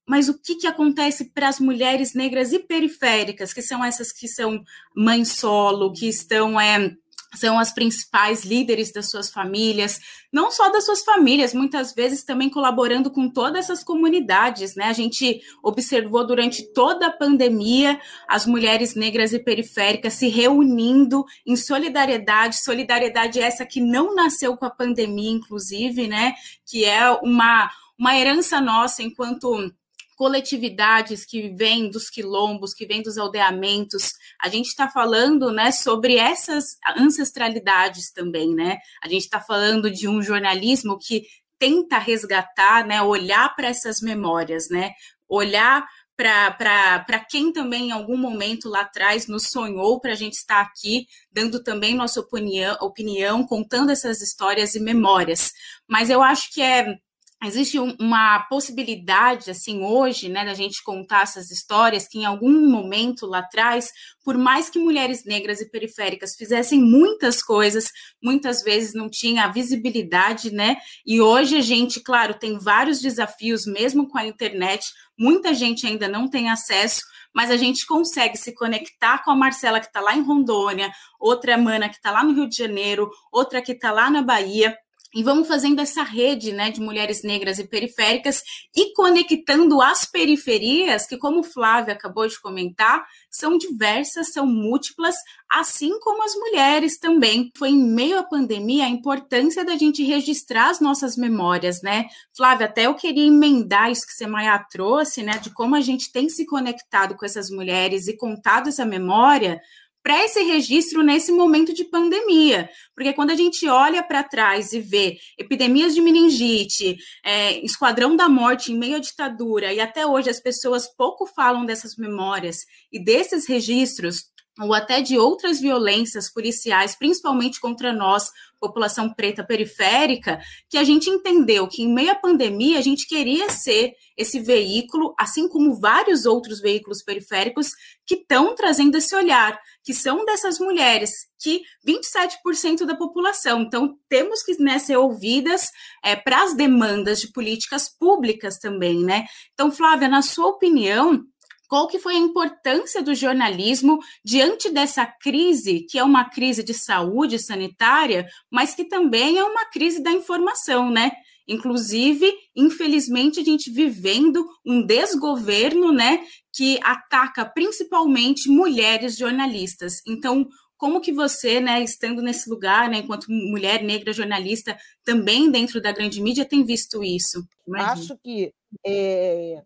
mas 0.06 0.28
o 0.28 0.38
que, 0.38 0.56
que 0.56 0.66
acontece 0.66 1.32
para 1.32 1.48
as 1.48 1.58
mulheres 1.58 2.12
negras 2.12 2.52
e 2.52 2.58
periféricas, 2.58 3.54
que 3.54 3.62
são 3.62 3.82
essas 3.82 4.12
que 4.12 4.28
são 4.28 4.62
mães 4.94 5.32
solo, 5.32 5.90
que 5.90 6.06
estão 6.06 6.60
é, 6.60 6.94
são 7.34 7.58
as 7.58 7.72
principais 7.72 8.44
líderes 8.44 8.92
das 8.92 9.10
suas 9.10 9.30
famílias, 9.30 10.00
não 10.32 10.50
só 10.50 10.70
das 10.70 10.84
suas 10.84 11.02
famílias, 11.02 11.52
muitas 11.52 11.94
vezes 11.94 12.24
também 12.24 12.48
colaborando 12.48 13.10
com 13.10 13.30
todas 13.30 13.64
essas 13.64 13.84
comunidades, 13.84 14.74
né? 14.74 14.86
A 14.86 14.92
gente 14.92 15.40
observou 15.62 16.26
durante 16.26 16.72
toda 16.72 17.06
a 17.06 17.12
pandemia 17.12 18.00
as 18.26 18.46
mulheres 18.46 18.94
negras 18.94 19.32
e 19.32 19.38
periféricas 19.38 20.14
se 20.14 20.28
reunindo 20.28 21.24
em 21.46 21.56
solidariedade, 21.56 22.62
solidariedade 22.62 23.40
essa 23.40 23.66
que 23.66 23.80
não 23.80 24.14
nasceu 24.14 24.56
com 24.56 24.64
a 24.64 24.70
pandemia, 24.70 25.30
inclusive, 25.30 26.08
né? 26.08 26.34
Que 26.66 26.84
é 26.84 27.10
uma, 27.22 27.70
uma 27.98 28.16
herança 28.16 28.60
nossa 28.60 29.02
enquanto 29.02 29.70
coletividades 30.18 31.24
que 31.24 31.50
vêm 31.50 31.88
dos 31.88 32.10
quilombos, 32.10 32.74
que 32.74 32.84
vêm 32.84 33.00
dos 33.00 33.16
aldeamentos. 33.16 34.10
A 34.42 34.48
gente 34.48 34.66
está 34.66 34.88
falando 34.88 35.52
né, 35.52 35.70
sobre 35.70 36.16
essas 36.16 36.64
ancestralidades 36.98 38.10
também, 38.10 38.52
né? 38.52 38.78
A 39.00 39.08
gente 39.08 39.22
está 39.22 39.40
falando 39.40 39.88
de 39.88 40.08
um 40.08 40.20
jornalismo 40.20 40.98
que 40.98 41.22
tenta 41.56 41.98
resgatar, 41.98 42.84
né, 42.84 43.00
olhar 43.00 43.54
para 43.54 43.68
essas 43.68 44.00
memórias, 44.00 44.68
né? 44.68 44.90
Olhar 45.28 45.86
para 46.16 47.24
quem 47.30 47.52
também 47.52 47.90
em 47.90 47.92
algum 47.92 48.16
momento 48.16 48.68
lá 48.68 48.80
atrás 48.80 49.28
nos 49.28 49.44
sonhou 49.44 50.00
para 50.00 50.10
a 50.10 50.16
gente 50.16 50.34
estar 50.34 50.60
aqui, 50.60 51.06
dando 51.30 51.62
também 51.62 51.94
nossa 51.94 52.18
opinião, 52.18 52.76
opinião, 52.80 53.46
contando 53.46 53.92
essas 53.92 54.20
histórias 54.20 54.74
e 54.74 54.80
memórias. 54.80 55.52
Mas 55.86 56.10
eu 56.10 56.20
acho 56.20 56.52
que 56.52 56.60
é 56.60 56.98
existe 57.44 57.78
uma 57.78 58.40
possibilidade, 58.48 59.50
assim, 59.50 59.84
hoje, 59.84 60.28
né, 60.28 60.44
da 60.44 60.54
gente 60.54 60.82
contar 60.82 61.22
essas 61.22 61.50
histórias 61.50 62.08
que 62.08 62.18
em 62.18 62.24
algum 62.24 62.68
momento 62.68 63.26
lá 63.26 63.38
atrás, 63.38 63.90
por 64.24 64.36
mais 64.36 64.68
que 64.68 64.78
mulheres 64.78 65.24
negras 65.24 65.60
e 65.60 65.70
periféricas 65.70 66.34
fizessem 66.34 66.80
muitas 66.80 67.40
coisas, 67.40 67.90
muitas 68.22 68.62
vezes 68.62 68.92
não 68.92 69.08
tinha 69.08 69.44
a 69.44 69.52
visibilidade, 69.52 70.50
né, 70.50 70.76
e 71.06 71.20
hoje 71.20 71.56
a 71.56 71.60
gente, 71.60 72.00
claro, 72.02 72.34
tem 72.34 72.58
vários 72.58 73.00
desafios, 73.00 73.66
mesmo 73.66 74.08
com 74.08 74.18
a 74.18 74.26
internet, 74.26 74.84
muita 75.16 75.54
gente 75.54 75.86
ainda 75.86 76.08
não 76.08 76.28
tem 76.28 76.50
acesso, 76.50 77.02
mas 77.32 77.52
a 77.52 77.56
gente 77.56 77.86
consegue 77.86 78.36
se 78.36 78.52
conectar 78.52 79.22
com 79.22 79.30
a 79.30 79.36
Marcela 79.36 79.78
que 79.78 79.86
está 79.86 80.00
lá 80.00 80.16
em 80.16 80.22
Rondônia, 80.22 80.90
outra 81.20 81.56
mana 81.56 81.88
que 81.88 81.96
está 81.96 82.10
lá 82.10 82.24
no 82.24 82.34
Rio 82.34 82.48
de 82.48 82.56
Janeiro, 82.56 83.08
outra 83.32 83.62
que 83.62 83.72
está 83.72 83.92
lá 83.92 84.10
na 84.10 84.22
Bahia, 84.22 84.76
e 85.14 85.22
vamos 85.22 85.48
fazendo 85.48 85.80
essa 85.80 86.02
rede 86.02 86.52
né, 86.52 86.70
de 86.70 86.80
mulheres 86.80 87.22
negras 87.22 87.58
e 87.58 87.66
periféricas 87.66 88.42
e 88.76 88.92
conectando 88.92 89.80
as 89.80 90.04
periferias, 90.04 91.06
que, 91.06 91.16
como 91.16 91.42
Flávia 91.42 91.94
acabou 91.94 92.26
de 92.28 92.38
comentar, 92.40 93.06
são 93.30 93.56
diversas, 93.56 94.32
são 94.32 94.46
múltiplas, 94.46 95.16
assim 95.50 95.98
como 96.00 96.22
as 96.22 96.34
mulheres 96.34 96.98
também. 96.98 97.50
Foi 97.56 97.70
em 97.70 97.82
meio 97.82 98.18
à 98.18 98.22
pandemia 98.22 98.84
a 98.84 98.90
importância 98.90 99.64
da 99.64 99.76
gente 99.76 100.04
registrar 100.04 100.70
as 100.70 100.80
nossas 100.80 101.16
memórias, 101.16 101.80
né? 101.82 102.06
Flávia, 102.36 102.66
até 102.66 102.86
eu 102.86 102.94
queria 102.94 103.26
emendar 103.26 103.90
isso 103.90 104.06
que 104.06 104.12
você 104.12 104.26
Maia 104.26 104.58
trouxe, 104.70 105.22
né, 105.22 105.38
de 105.38 105.50
como 105.50 105.74
a 105.74 105.80
gente 105.80 106.12
tem 106.12 106.28
se 106.28 106.44
conectado 106.44 107.16
com 107.16 107.24
essas 107.24 107.50
mulheres 107.50 108.08
e 108.08 108.16
contado 108.16 108.68
essa 108.68 108.84
memória 108.84 109.60
para 110.08 110.24
esse 110.24 110.42
registro 110.42 111.02
nesse 111.02 111.30
momento 111.30 111.74
de 111.74 111.84
pandemia. 111.84 112.70
Porque 112.94 113.12
quando 113.12 113.28
a 113.28 113.34
gente 113.34 113.68
olha 113.68 114.02
para 114.02 114.24
trás 114.24 114.72
e 114.72 114.80
vê 114.80 115.18
epidemias 115.36 115.94
de 115.94 116.00
meningite, 116.00 116.96
é, 117.22 117.62
esquadrão 117.62 118.16
da 118.16 118.26
morte 118.26 118.72
em 118.72 118.78
meio 118.78 118.96
à 118.96 119.00
ditadura, 119.00 119.70
e 119.70 119.78
até 119.80 120.06
hoje 120.06 120.30
as 120.30 120.40
pessoas 120.40 120.88
pouco 120.96 121.26
falam 121.26 121.66
dessas 121.66 121.94
memórias 121.96 122.56
e 122.90 122.98
desses 122.98 123.46
registros, 123.46 124.22
ou 124.60 124.74
até 124.74 125.00
de 125.00 125.16
outras 125.16 125.60
violências 125.60 126.32
policiais, 126.32 126.96
principalmente 126.96 127.60
contra 127.60 127.92
nós, 127.92 128.30
população 128.60 129.12
preta 129.12 129.44
periférica, 129.44 130.40
que 130.68 130.76
a 130.76 130.84
gente 130.84 131.08
entendeu 131.08 131.68
que 131.68 131.82
em 131.82 131.92
meio 131.92 132.10
à 132.10 132.14
pandemia 132.14 132.78
a 132.78 132.82
gente 132.82 133.06
queria 133.06 133.48
ser 133.50 133.92
esse 134.16 134.40
veículo, 134.40 135.14
assim 135.18 135.48
como 135.48 135.78
vários 135.78 136.26
outros 136.26 136.60
veículos 136.60 137.02
periféricos 137.02 137.70
que 138.04 138.16
estão 138.16 138.54
trazendo 138.56 138.96
esse 138.96 139.14
olhar, 139.14 139.58
que 139.84 139.94
são 139.94 140.24
dessas 140.24 140.58
mulheres, 140.58 141.12
que 141.40 141.62
27% 141.86 142.84
da 142.84 142.96
população. 142.96 143.62
Então, 143.62 143.96
temos 144.08 144.42
que 144.42 144.60
né, 144.60 144.78
ser 144.78 144.96
ouvidas 144.96 145.70
é, 146.04 146.16
para 146.16 146.42
as 146.42 146.54
demandas 146.54 147.20
de 147.20 147.30
políticas 147.32 147.88
públicas 147.88 148.58
também, 148.58 149.04
né? 149.04 149.24
Então, 149.54 149.70
Flávia, 149.70 150.08
na 150.08 150.20
sua 150.20 150.48
opinião, 150.48 151.24
qual 151.68 151.86
que 151.86 151.98
foi 151.98 152.14
a 152.14 152.18
importância 152.18 153.02
do 153.02 153.14
jornalismo 153.14 153.98
diante 154.24 154.70
dessa 154.70 155.06
crise, 155.06 155.86
que 155.88 155.98
é 155.98 156.02
uma 156.02 156.24
crise 156.24 156.62
de 156.62 156.72
saúde 156.72 157.38
sanitária, 157.38 158.26
mas 158.50 158.74
que 158.74 158.84
também 158.84 159.38
é 159.38 159.44
uma 159.44 159.66
crise 159.66 160.02
da 160.02 160.10
informação, 160.10 160.90
né? 160.90 161.12
Inclusive, 161.46 162.30
infelizmente, 162.54 163.40
a 163.40 163.44
gente 163.44 163.70
vivendo 163.70 164.46
um 164.66 164.84
desgoverno, 164.84 165.92
né, 165.92 166.20
que 166.52 166.78
ataca 166.82 167.44
principalmente 167.46 168.50
mulheres 168.50 169.16
jornalistas. 169.16 170.02
Então, 170.06 170.46
como 170.76 171.00
que 171.00 171.10
você, 171.10 171.58
né, 171.58 171.82
estando 171.82 172.20
nesse 172.20 172.50
lugar, 172.50 172.90
né, 172.90 172.98
enquanto 172.98 173.26
mulher 173.28 173.82
negra 173.82 174.12
jornalista, 174.12 174.78
também 175.02 175.50
dentro 175.50 175.80
da 175.80 175.90
grande 175.90 176.20
mídia, 176.20 176.44
tem 176.44 176.64
visto 176.64 177.02
isso? 177.02 177.42
Imagina. 177.66 177.92
Acho 177.92 178.18
que 178.22 178.52
é, 178.86 179.62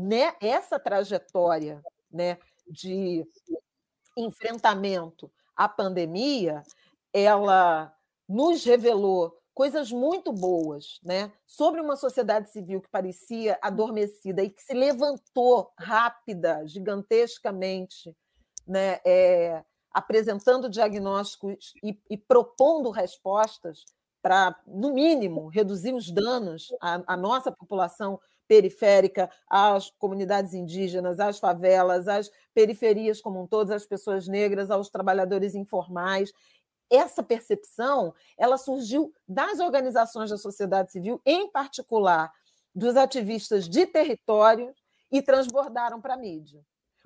né, 0.00 0.34
essa 0.40 0.78
trajetória 0.78 1.82
né, 2.10 2.38
de 2.68 3.26
enfrentamento 4.16 5.30
à 5.56 5.68
pandemia, 5.68 6.62
ela 7.12 7.94
nos 8.28 8.64
revelou 8.64 9.36
coisas 9.52 9.92
muito 9.92 10.32
boas, 10.32 11.00
né? 11.04 11.32
Sobre 11.46 11.80
uma 11.80 11.96
sociedade 11.96 12.50
civil 12.50 12.80
que 12.80 12.88
parecia 12.88 13.58
adormecida 13.60 14.42
e 14.42 14.48
que 14.48 14.62
se 14.62 14.72
levantou 14.72 15.70
rápida, 15.78 16.66
gigantescamente, 16.66 18.16
né? 18.66 19.00
É, 19.04 19.62
apresentando 19.92 20.70
diagnósticos 20.70 21.74
e, 21.82 21.98
e, 22.08 22.16
propondo 22.16 22.90
respostas 22.90 23.84
para, 24.22 24.56
no 24.66 24.94
mínimo, 24.94 25.48
reduzir 25.48 25.92
os 25.92 26.10
danos 26.10 26.68
à, 26.80 27.02
à 27.14 27.16
nossa 27.16 27.50
população 27.50 28.20
periférica, 28.50 29.30
às 29.48 29.90
comunidades 29.90 30.54
indígenas, 30.54 31.20
às 31.20 31.38
favelas, 31.38 32.08
às 32.08 32.28
periferias 32.52 33.20
como 33.20 33.40
um 33.40 33.46
todo, 33.46 33.70
às 33.70 33.86
pessoas 33.86 34.26
negras, 34.26 34.72
aos 34.72 34.90
trabalhadores 34.90 35.54
informais. 35.54 36.32
Essa 36.90 37.22
percepção, 37.22 38.12
ela 38.36 38.58
surgiu 38.58 39.14
das 39.28 39.60
organizações 39.60 40.30
da 40.30 40.36
sociedade 40.36 40.90
civil, 40.90 41.22
em 41.24 41.48
particular 41.48 42.32
dos 42.74 42.96
ativistas 42.96 43.68
de 43.68 43.86
território, 43.86 44.74
e 45.12 45.22
transbordaram 45.22 46.00
para 46.00 46.14
a 46.14 46.16
mídia. 46.16 46.60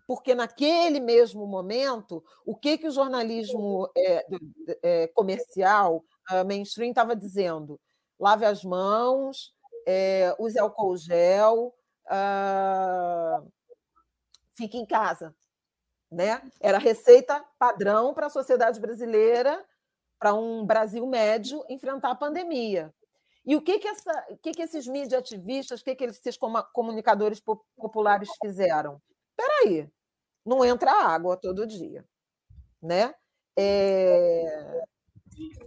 Porque 0.06 0.34
naquele 0.34 0.98
mesmo 0.98 1.46
momento, 1.46 2.24
o 2.46 2.56
que, 2.56 2.78
que 2.78 2.88
o 2.88 2.90
jornalismo 2.90 3.90
é, 3.94 4.26
é, 4.82 5.06
comercial, 5.08 6.02
mainstream, 6.46 6.88
estava 6.88 7.14
dizendo? 7.14 7.78
Lave 8.18 8.46
as 8.46 8.62
mãos, 8.64 9.54
é, 9.86 10.34
use 10.38 10.58
álcool 10.58 10.96
gel, 10.96 11.74
uh, 12.06 13.52
fique 14.52 14.78
em 14.78 14.86
casa. 14.86 15.34
Né? 16.10 16.40
Era 16.60 16.78
receita 16.78 17.44
padrão 17.58 18.14
para 18.14 18.26
a 18.26 18.30
sociedade 18.30 18.78
brasileira, 18.80 19.64
para 20.18 20.32
um 20.32 20.64
Brasil 20.64 21.06
médio 21.06 21.64
enfrentar 21.68 22.10
a 22.10 22.14
pandemia. 22.14 22.94
E 23.44 23.56
o 23.56 23.60
que 23.60 23.78
que, 23.78 23.88
essa, 23.88 24.26
o 24.30 24.38
que, 24.38 24.52
que 24.52 24.62
esses 24.62 24.86
mídia 24.86 25.18
ativistas, 25.18 25.80
o 25.80 25.84
que, 25.84 25.94
que 25.94 26.04
esses 26.04 26.38
comunicadores 26.72 27.42
populares 27.76 28.30
fizeram? 28.42 29.02
Espera 29.30 29.52
aí, 29.64 29.90
não 30.46 30.64
entra 30.64 30.90
água 30.92 31.36
todo 31.36 31.66
dia, 31.66 32.04
né? 32.80 33.14
É... 33.56 34.82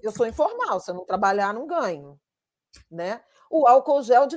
Eu 0.02 0.12
sou 0.12 0.26
informal, 0.26 0.80
se 0.80 0.90
eu 0.90 0.96
não 0.96 1.06
trabalhar, 1.06 1.54
não 1.54 1.68
ganho, 1.68 2.20
né? 2.90 3.22
o 3.50 3.68
álcool 3.68 4.02
gel 4.02 4.28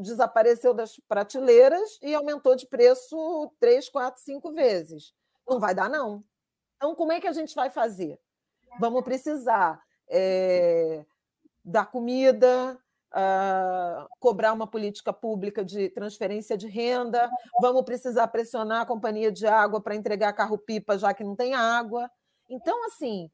desapareceu 0.00 0.72
das 0.72 0.98
prateleiras 1.08 1.98
e 2.00 2.14
aumentou 2.14 2.54
de 2.54 2.66
preço 2.66 3.52
três, 3.58 3.88
quatro, 3.88 4.22
cinco 4.22 4.52
vezes. 4.52 5.12
Não 5.48 5.58
vai 5.58 5.74
dar, 5.74 5.90
não. 5.90 6.24
Então, 6.76 6.94
como 6.94 7.12
é 7.12 7.20
que 7.20 7.26
a 7.26 7.32
gente 7.32 7.54
vai 7.54 7.70
fazer? 7.70 8.18
Vamos 8.78 9.02
precisar 9.02 9.82
é, 10.08 11.04
dar 11.64 11.86
comida, 11.86 12.78
uh, 13.12 14.08
cobrar 14.20 14.52
uma 14.52 14.66
política 14.66 15.12
pública 15.12 15.64
de 15.64 15.88
transferência 15.90 16.56
de 16.56 16.68
renda, 16.68 17.30
vamos 17.60 17.82
precisar 17.82 18.28
pressionar 18.28 18.82
a 18.82 18.86
companhia 18.86 19.30
de 19.30 19.46
água 19.46 19.80
para 19.80 19.96
entregar 19.96 20.32
carro-pipa, 20.32 20.98
já 20.98 21.12
que 21.12 21.24
não 21.24 21.36
tem 21.36 21.54
água. 21.54 22.10
Então, 22.48 22.86
assim, 22.86 23.30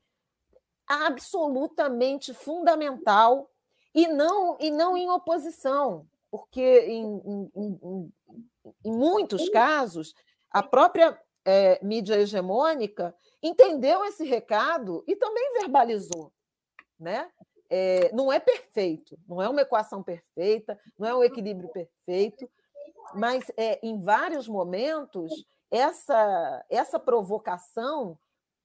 absolutamente 0.87 2.33
fundamental 2.33 3.51
e 3.94 4.07
não, 4.09 4.57
e 4.61 4.70
não 4.70 4.96
em 4.96 5.09
oposição, 5.11 6.07
porque 6.31 6.81
em, 6.87 7.05
em, 7.05 7.50
em, 7.57 8.12
em 8.85 8.92
muitos 8.92 9.48
casos 9.48 10.14
a 10.50 10.62
própria 10.62 11.20
é, 11.44 11.85
mídia 11.85 12.14
hegemônica 12.20 13.14
entendeu 13.42 14.05
esse 14.05 14.24
recado 14.24 15.03
e 15.07 15.16
também 15.16 15.53
verbalizou. 15.61 16.33
Né? 16.98 17.31
É, 17.68 18.12
não 18.12 18.33
é 18.33 18.38
perfeito, 18.38 19.18
não 19.26 19.40
é 19.40 19.48
uma 19.48 19.62
equação 19.62 20.03
perfeita, 20.03 20.79
não 20.98 21.09
é 21.09 21.14
um 21.14 21.24
equilíbrio 21.24 21.68
perfeito, 21.70 22.48
mas 23.14 23.50
é, 23.57 23.79
em 23.83 24.03
vários 24.03 24.46
momentos 24.46 25.33
essa, 25.70 26.64
essa 26.68 26.98
provocação 26.98 28.18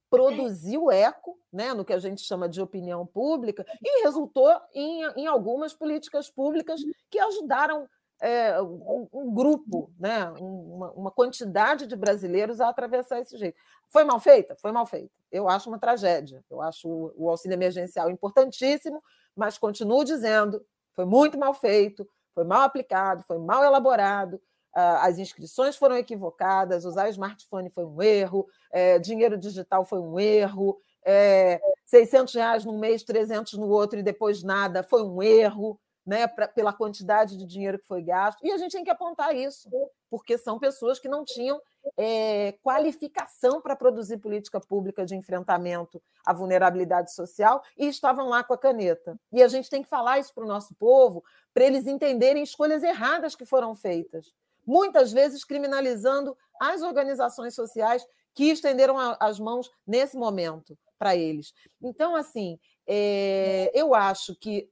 produziu 0.09 0.91
eco 0.91 1.37
né, 1.51 1.73
no 1.73 1.85
que 1.85 1.93
a 1.93 1.99
gente 1.99 2.21
chama 2.21 2.49
de 2.49 2.61
opinião 2.61 3.05
pública 3.05 3.65
e 3.81 4.03
resultou 4.03 4.51
em, 4.73 5.03
em 5.15 5.27
algumas 5.27 5.73
políticas 5.73 6.29
públicas 6.29 6.81
que 7.09 7.19
ajudaram 7.19 7.87
é, 8.21 8.61
um, 8.61 9.07
um, 9.11 9.33
grupo, 9.33 9.91
né, 9.99 10.25
uma, 10.39 10.91
uma, 10.91 11.11
quantidade 11.11 11.85
de 11.85 11.95
brasileiros 11.95 12.61
a 12.61 12.69
atravessar 12.69 13.19
esse 13.19 13.37
jeito. 13.37 13.57
Foi 13.89 14.03
mal 14.03 14.19
feita? 14.19 14.55
Foi 14.55 14.71
mal 14.71 14.85
feita. 14.85 15.11
Eu 15.31 15.49
acho 15.49 15.69
uma 15.69 15.79
tragédia. 15.79 16.43
Eu 16.49 16.61
acho 16.61 16.87
o, 16.87 17.13
o 17.17 17.29
auxílio 17.29 17.55
emergencial 17.55 18.09
importantíssimo, 18.09 19.03
mas 19.35 19.57
continuo 19.57 20.03
dizendo, 20.03 20.65
foi 20.93 21.05
muito 21.05 21.37
mal 21.37 21.53
feito, 21.53 22.07
foi 22.33 22.43
mal 22.43 22.61
aplicado, 22.61 23.23
foi 23.23 23.37
mal 23.37 23.63
elaborado, 23.63 24.41
as 24.75 25.17
inscrições 25.17 25.77
foram 25.77 25.95
equivocadas, 25.95 26.83
usar 26.83 27.09
smartphone 27.09 27.69
foi 27.69 27.85
um 27.85 28.01
erro, 28.01 28.45
é, 28.69 28.99
dinheiro 28.99 29.37
digital 29.37 29.85
foi 29.85 29.99
um 29.99 30.19
erro, 30.19 30.77
é, 31.05 31.61
600 31.85 32.33
reais 32.33 32.65
num 32.65 32.77
mês, 32.77 33.03
300 33.03 33.53
no 33.53 33.69
outro 33.69 33.99
e 33.99 34.03
depois 34.03 34.43
nada, 34.43 34.83
foi 34.83 35.01
um 35.01 35.23
erro, 35.23 35.79
né, 36.05 36.27
pra, 36.27 36.47
pela 36.47 36.73
quantidade 36.73 37.37
de 37.37 37.45
dinheiro 37.45 37.79
que 37.79 37.87
foi 37.87 38.03
gasto. 38.03 38.45
E 38.45 38.51
a 38.51 38.57
gente 38.57 38.73
tem 38.73 38.83
que 38.83 38.89
apontar 38.89 39.35
isso, 39.35 39.69
porque 40.09 40.37
são 40.37 40.59
pessoas 40.59 40.99
que 40.99 41.07
não 41.07 41.23
tinham 41.23 41.59
é, 41.97 42.51
qualificação 42.61 43.61
para 43.61 43.75
produzir 43.75 44.17
política 44.17 44.59
pública 44.59 45.05
de 45.05 45.15
enfrentamento 45.15 46.01
à 46.25 46.33
vulnerabilidade 46.33 47.13
social 47.13 47.63
e 47.77 47.87
estavam 47.87 48.27
lá 48.27 48.43
com 48.43 48.53
a 48.53 48.57
caneta. 48.57 49.17
E 49.31 49.41
a 49.41 49.47
gente 49.47 49.69
tem 49.69 49.81
que 49.81 49.89
falar 49.89 50.19
isso 50.19 50.33
para 50.33 50.43
o 50.43 50.47
nosso 50.47 50.75
povo, 50.75 51.23
para 51.53 51.63
eles 51.63 51.87
entenderem 51.87 52.43
escolhas 52.43 52.83
erradas 52.83 53.35
que 53.35 53.45
foram 53.45 53.73
feitas 53.73 54.33
muitas 54.65 55.11
vezes 55.11 55.43
criminalizando 55.43 56.37
as 56.59 56.81
organizações 56.81 57.53
sociais 57.53 58.05
que 58.33 58.45
estenderam 58.45 58.97
as 59.19 59.39
mãos 59.39 59.71
nesse 59.85 60.17
momento 60.17 60.77
para 60.97 61.15
eles. 61.15 61.53
Então, 61.81 62.15
assim, 62.15 62.59
é, 62.85 63.71
eu 63.73 63.93
acho 63.93 64.35
que. 64.35 64.69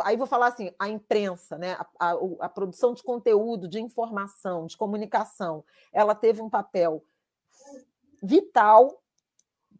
Aí 0.00 0.16
vou 0.16 0.26
falar 0.26 0.48
assim: 0.48 0.72
a 0.78 0.88
imprensa, 0.88 1.58
né, 1.58 1.72
a, 1.98 2.10
a, 2.10 2.14
a 2.40 2.48
produção 2.48 2.94
de 2.94 3.02
conteúdo, 3.02 3.68
de 3.68 3.80
informação, 3.80 4.66
de 4.66 4.76
comunicação, 4.76 5.64
ela 5.92 6.14
teve 6.14 6.40
um 6.40 6.48
papel 6.48 7.04
vital 8.22 9.01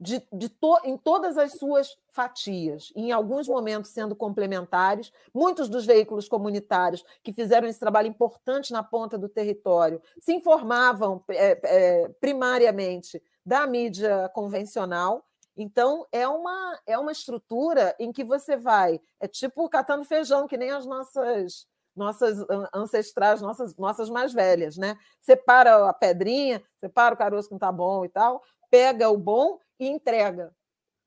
de, 0.03 0.21
de 0.33 0.49
to, 0.49 0.79
em 0.85 0.97
todas 0.97 1.39
as 1.39 1.53
suas 1.53 1.97
fatias, 2.09 2.93
em 2.97 3.13
alguns 3.13 3.47
momentos 3.47 3.93
sendo 3.93 4.17
complementares. 4.17 5.13
Muitos 5.33 5.69
dos 5.69 5.87
veículos 5.87 6.29
comunitários 6.29 7.05
que 7.23 7.33
fizeram 7.33 7.69
esse 7.69 7.79
trabalho 7.79 8.09
importante 8.09 8.73
na 8.73 8.83
ponta 8.83 9.17
do 9.17 9.29
território 9.29 10.03
se 10.21 10.35
informavam 10.35 11.23
é, 11.31 11.61
é, 11.63 12.09
primariamente 12.21 13.23
da 13.47 13.67
mídia 13.67 14.29
convencional. 14.35 15.25
Então, 15.57 16.07
é 16.11 16.27
uma, 16.27 16.81
é 16.85 16.99
uma 16.99 17.13
estrutura 17.13 17.95
em 17.99 18.11
que 18.11 18.25
você 18.25 18.57
vai, 18.57 19.01
é 19.21 19.29
tipo 19.29 19.69
catando 19.69 20.05
feijão, 20.05 20.49
que 20.49 20.57
nem 20.57 20.71
as 20.71 20.85
nossas 20.85 21.67
nossas 21.95 22.39
ancestrais, 22.75 23.43
nossas, 23.43 23.77
nossas 23.77 24.09
mais 24.09 24.33
velhas, 24.33 24.79
né? 24.79 24.97
Separa 25.21 25.91
a 25.91 25.93
pedrinha, 25.93 26.63
separa 26.81 27.15
o 27.15 27.19
caroço 27.19 27.49
que 27.49 27.53
não 27.53 27.59
está 27.59 27.71
bom 27.71 28.03
e 28.03 28.09
tal, 28.09 28.43
pega 28.73 29.11
o 29.11 29.19
bom 29.19 29.59
e 29.79 29.87
entrega. 29.87 30.51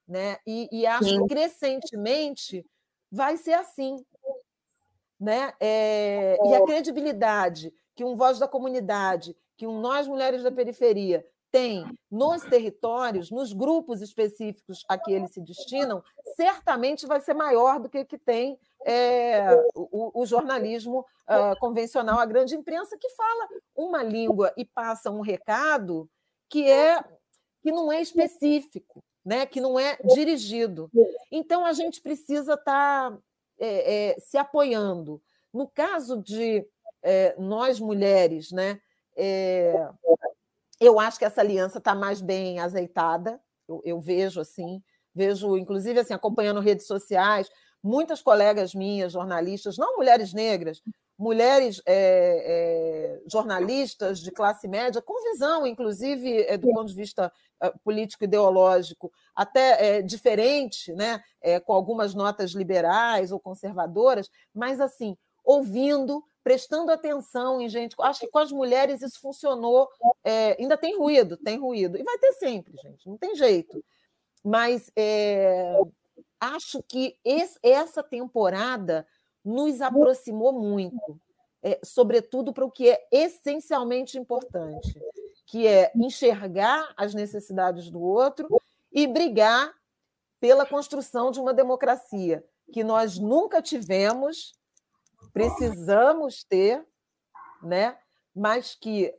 Né? 0.07 0.37
E, 0.45 0.69
e 0.71 0.85
acho 0.85 1.09
Sim. 1.09 1.21
que 1.23 1.33
crescentemente 1.33 2.63
vai 3.11 3.37
ser 3.37 3.53
assim. 3.53 4.05
Né? 5.19 5.51
É, 5.59 6.37
e 6.45 6.53
a 6.53 6.63
credibilidade 6.63 7.73
que 7.95 8.03
um 8.03 8.15
Voz 8.15 8.37
da 8.37 8.47
Comunidade, 8.47 9.35
que 9.57 9.65
um 9.65 9.79
Nós 9.79 10.07
Mulheres 10.07 10.43
da 10.43 10.51
Periferia 10.51 11.25
tem 11.51 11.85
nos 12.11 12.43
territórios, 12.43 13.31
nos 13.31 13.53
grupos 13.53 14.01
específicos 14.01 14.83
a 14.89 14.97
que 14.97 15.13
eles 15.13 15.31
se 15.31 15.39
destinam, 15.39 16.03
certamente 16.35 17.07
vai 17.07 17.21
ser 17.21 17.33
maior 17.33 17.79
do 17.79 17.87
que 17.87 18.03
que 18.03 18.17
tem 18.17 18.59
é, 18.85 19.55
o, 19.73 20.21
o, 20.21 20.25
jornalismo 20.25 20.99
uh, 20.99 21.57
convencional, 21.59 22.19
a 22.19 22.25
grande 22.25 22.55
imprensa, 22.55 22.97
que 22.99 23.09
fala 23.11 23.47
uma 23.73 24.03
língua 24.03 24.53
e 24.57 24.65
passa 24.65 25.09
um 25.09 25.21
recado 25.21 26.09
que 26.49 26.69
é 26.69 27.01
que 27.65 27.71
não 27.71 27.91
é 27.91 27.99
específico, 27.99 29.03
né? 29.25 29.43
que 29.47 29.59
não 29.59 29.79
é 29.79 29.97
dirigido. 30.13 30.87
Então, 31.31 31.65
a 31.65 31.73
gente 31.73 31.99
precisa 31.99 32.53
estar 32.53 33.09
tá, 33.09 33.17
é, 33.57 34.11
é, 34.11 34.19
se 34.19 34.37
apoiando. 34.37 35.19
No 35.51 35.67
caso 35.67 36.21
de 36.21 36.63
é, 37.01 37.35
nós 37.39 37.79
mulheres, 37.79 38.51
né? 38.51 38.79
É, 39.17 39.73
eu 40.79 40.99
acho 40.99 41.17
que 41.17 41.25
essa 41.25 41.41
aliança 41.41 41.79
está 41.79 41.95
mais 41.95 42.21
bem 42.21 42.59
azeitada, 42.59 43.41
eu, 43.67 43.81
eu, 43.83 43.99
vejo 43.99 44.39
assim, 44.39 44.83
vejo, 45.11 45.57
inclusive, 45.57 45.99
assim, 45.99 46.13
acompanhando 46.13 46.59
redes 46.59 46.85
sociais, 46.85 47.49
muitas 47.81 48.21
colegas 48.21 48.75
minhas, 48.75 49.13
jornalistas, 49.13 49.75
não 49.75 49.97
mulheres 49.97 50.33
negras, 50.33 50.83
mulheres 51.17 51.81
é, 51.85 51.93
é, 51.95 53.29
jornalistas 53.29 54.19
de 54.19 54.31
classe 54.31 54.67
média, 54.67 55.01
com 55.01 55.31
visão, 55.31 55.65
inclusive, 55.65 56.43
é, 56.43 56.57
do 56.57 56.67
ponto 56.71 56.87
de 56.87 56.95
vista 56.95 57.31
político-ideológico, 57.83 59.11
até 59.33 60.01
diferente, 60.01 60.93
né? 60.93 61.23
com 61.65 61.73
algumas 61.73 62.13
notas 62.13 62.51
liberais 62.51 63.31
ou 63.31 63.39
conservadoras, 63.39 64.29
mas 64.53 64.81
assim, 64.81 65.17
ouvindo, 65.43 66.23
prestando 66.43 66.91
atenção 66.91 67.61
em 67.61 67.69
gente. 67.69 67.95
Acho 67.99 68.19
que 68.19 68.27
com 68.27 68.39
as 68.39 68.51
mulheres 68.51 69.01
isso 69.01 69.19
funcionou. 69.21 69.87
É, 70.23 70.57
ainda 70.59 70.75
tem 70.75 70.97
ruído, 70.97 71.37
tem 71.37 71.57
ruído. 71.57 71.97
E 71.97 72.03
vai 72.03 72.17
ter 72.17 72.33
sempre, 72.33 72.75
gente, 72.77 73.07
não 73.07 73.17
tem 73.17 73.35
jeito. 73.35 73.83
Mas 74.43 74.91
é, 74.95 75.79
acho 76.39 76.83
que 76.83 77.17
esse, 77.23 77.57
essa 77.63 78.03
temporada 78.03 79.07
nos 79.45 79.81
aproximou 79.81 80.51
muito, 80.51 81.19
é, 81.61 81.79
sobretudo 81.83 82.51
para 82.51 82.65
o 82.65 82.71
que 82.71 82.89
é 82.89 83.07
essencialmente 83.11 84.17
importante, 84.17 84.99
que 85.45 85.67
é 85.67 85.91
enxergar 85.95 86.93
as 86.97 87.13
necessidades 87.13 87.89
do 87.89 88.01
outro 88.01 88.47
e 88.91 89.05
brigar 89.05 89.71
pela 90.39 90.65
construção 90.65 91.31
de 91.31 91.39
uma 91.39 91.53
democracia 91.53 92.43
que 92.71 92.83
nós 92.83 93.19
nunca 93.19 93.61
tivemos 93.61 94.53
precisamos 95.35 96.45
ter, 96.45 96.81
né? 97.61 97.97
mas 98.33 98.73
que 98.73 99.13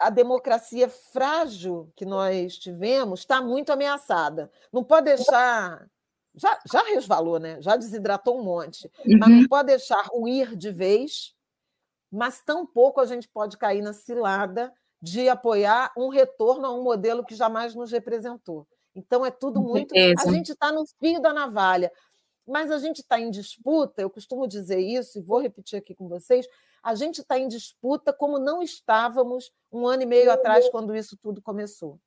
a 0.00 0.10
democracia 0.10 0.88
frágil 0.88 1.92
que 1.94 2.04
nós 2.04 2.58
tivemos 2.58 3.20
está 3.20 3.40
muito 3.40 3.70
ameaçada. 3.70 4.50
Não 4.72 4.82
pode 4.82 5.04
deixar. 5.14 5.88
Já, 6.40 6.58
já 6.70 6.82
resvalou, 6.82 7.38
né? 7.38 7.60
já 7.60 7.76
desidratou 7.76 8.38
um 8.38 8.42
monte, 8.42 8.90
uhum. 9.04 9.18
mas 9.18 9.28
não 9.28 9.48
pode 9.48 9.66
deixar 9.68 10.02
ruir 10.06 10.56
de 10.56 10.70
vez, 10.70 11.34
mas 12.10 12.42
tampouco 12.42 13.00
a 13.00 13.06
gente 13.06 13.28
pode 13.28 13.58
cair 13.58 13.82
na 13.82 13.92
cilada 13.92 14.72
de 15.02 15.28
apoiar 15.28 15.92
um 15.96 16.08
retorno 16.08 16.66
a 16.66 16.74
um 16.74 16.82
modelo 16.82 17.24
que 17.24 17.34
jamais 17.34 17.74
nos 17.74 17.92
representou. 17.92 18.66
Então 18.94 19.24
é 19.24 19.30
tudo 19.30 19.60
muito. 19.60 19.94
A 19.94 20.30
gente 20.30 20.52
está 20.52 20.72
no 20.72 20.84
fio 20.98 21.20
da 21.20 21.32
navalha 21.32 21.90
mas 22.50 22.70
a 22.70 22.78
gente 22.78 23.00
está 23.00 23.18
em 23.18 23.30
disputa, 23.30 24.02
eu 24.02 24.10
costumo 24.10 24.46
dizer 24.46 24.80
isso, 24.80 25.18
e 25.18 25.22
vou 25.22 25.40
repetir 25.40 25.78
aqui 25.78 25.94
com 25.94 26.08
vocês, 26.08 26.46
a 26.82 26.94
gente 26.94 27.20
está 27.20 27.38
em 27.38 27.46
disputa 27.46 28.12
como 28.12 28.38
não 28.38 28.60
estávamos 28.60 29.52
um 29.70 29.86
ano 29.86 30.02
e 30.02 30.06
meio 30.06 30.32
atrás, 30.32 30.68
quando 30.68 30.94
isso 30.94 31.16
tudo 31.16 31.40
começou. 31.40 32.00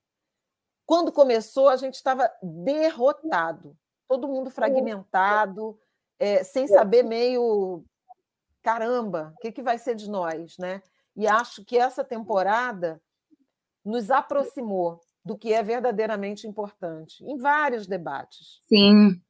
Quando 0.85 1.13
começou, 1.13 1.69
a 1.69 1.77
gente 1.77 1.95
estava 1.95 2.29
derrotado, 2.41 3.77
todo 4.07 4.27
mundo 4.27 4.49
fragmentado, 4.49 5.77
é, 6.19 6.43
sem 6.43 6.67
saber 6.67 7.03
meio 7.03 7.83
caramba, 8.61 9.33
o 9.35 9.41
que, 9.41 9.51
que 9.51 9.61
vai 9.61 9.77
ser 9.77 9.95
de 9.95 10.09
nós, 10.09 10.57
né? 10.57 10.81
E 11.15 11.27
acho 11.27 11.65
que 11.65 11.77
essa 11.77 12.03
temporada 12.03 13.01
nos 13.83 14.09
aproximou 14.09 15.01
do 15.23 15.37
que 15.37 15.53
é 15.53 15.61
verdadeiramente 15.61 16.47
importante 16.47 17.23
em 17.23 17.37
vários 17.37 17.85
debates. 17.85 18.61
Sim, 18.67 19.21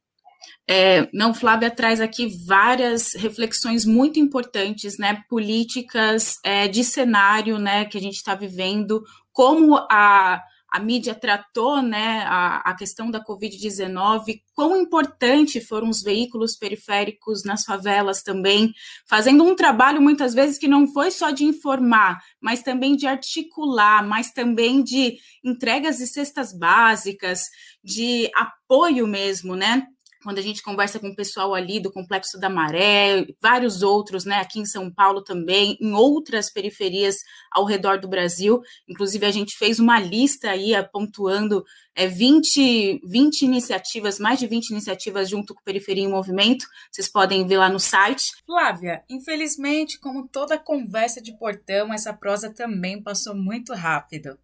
é, 0.67 1.09
não, 1.13 1.33
Flávia 1.33 1.69
traz 1.69 1.99
aqui 1.99 2.27
várias 2.45 3.13
reflexões 3.15 3.85
muito 3.85 4.19
importantes, 4.19 4.97
né, 4.97 5.23
políticas 5.29 6.35
é, 6.43 6.67
de 6.67 6.83
cenário, 6.83 7.57
né, 7.57 7.85
que 7.85 7.97
a 7.97 8.01
gente 8.01 8.15
está 8.15 8.35
vivendo, 8.35 9.03
como 9.31 9.75
a, 9.89 10.41
a 10.73 10.79
mídia 10.79 11.13
tratou, 11.13 11.83
né, 11.83 12.23
a, 12.25 12.71
a 12.71 12.75
questão 12.75 13.11
da 13.11 13.23
Covid-19, 13.23 14.41
quão 14.55 14.75
importante 14.75 15.61
foram 15.61 15.87
os 15.87 16.01
veículos 16.01 16.57
periféricos 16.57 17.43
nas 17.43 17.63
favelas 17.63 18.23
também, 18.23 18.73
fazendo 19.07 19.43
um 19.43 19.55
trabalho 19.55 20.01
muitas 20.01 20.33
vezes 20.33 20.57
que 20.57 20.67
não 20.67 20.87
foi 20.87 21.11
só 21.11 21.29
de 21.29 21.45
informar, 21.45 22.19
mas 22.41 22.63
também 22.63 22.95
de 22.95 23.05
articular, 23.05 24.03
mas 24.03 24.31
também 24.31 24.83
de 24.83 25.19
entregas 25.43 25.97
de 25.97 26.07
cestas 26.07 26.51
básicas, 26.51 27.43
de 27.83 28.31
apoio 28.33 29.05
mesmo, 29.05 29.55
né, 29.55 29.85
quando 30.23 30.39
a 30.39 30.41
gente 30.41 30.63
conversa 30.63 30.99
com 30.99 31.09
o 31.09 31.15
pessoal 31.15 31.53
ali 31.53 31.79
do 31.79 31.91
Complexo 31.91 32.39
da 32.39 32.49
Maré, 32.49 33.27
vários 33.41 33.83
outros, 33.83 34.25
né, 34.25 34.37
aqui 34.37 34.59
em 34.59 34.65
São 34.65 34.89
Paulo 34.89 35.21
também, 35.21 35.77
em 35.79 35.93
outras 35.93 36.51
periferias 36.51 37.17
ao 37.51 37.65
redor 37.65 37.99
do 37.99 38.07
Brasil. 38.07 38.61
Inclusive, 38.87 39.25
a 39.25 39.31
gente 39.31 39.57
fez 39.57 39.79
uma 39.79 39.99
lista 39.99 40.49
aí 40.49 40.71
pontuando 40.91 41.63
é, 41.95 42.07
20, 42.07 43.01
20 43.05 43.41
iniciativas, 43.43 44.17
mais 44.17 44.39
de 44.39 44.47
20 44.47 44.69
iniciativas 44.69 45.29
junto 45.29 45.53
com 45.53 45.61
Periferia 45.63 46.03
em 46.03 46.09
Movimento. 46.09 46.65
Vocês 46.91 47.07
podem 47.07 47.45
ver 47.45 47.57
lá 47.57 47.69
no 47.69 47.79
site. 47.79 48.31
Flávia, 48.45 49.03
infelizmente, 49.09 49.99
como 49.99 50.27
toda 50.27 50.57
conversa 50.57 51.21
de 51.21 51.37
portão, 51.37 51.93
essa 51.93 52.13
prosa 52.13 52.53
também 52.53 53.01
passou 53.01 53.35
muito 53.35 53.73
rápido. 53.73 54.37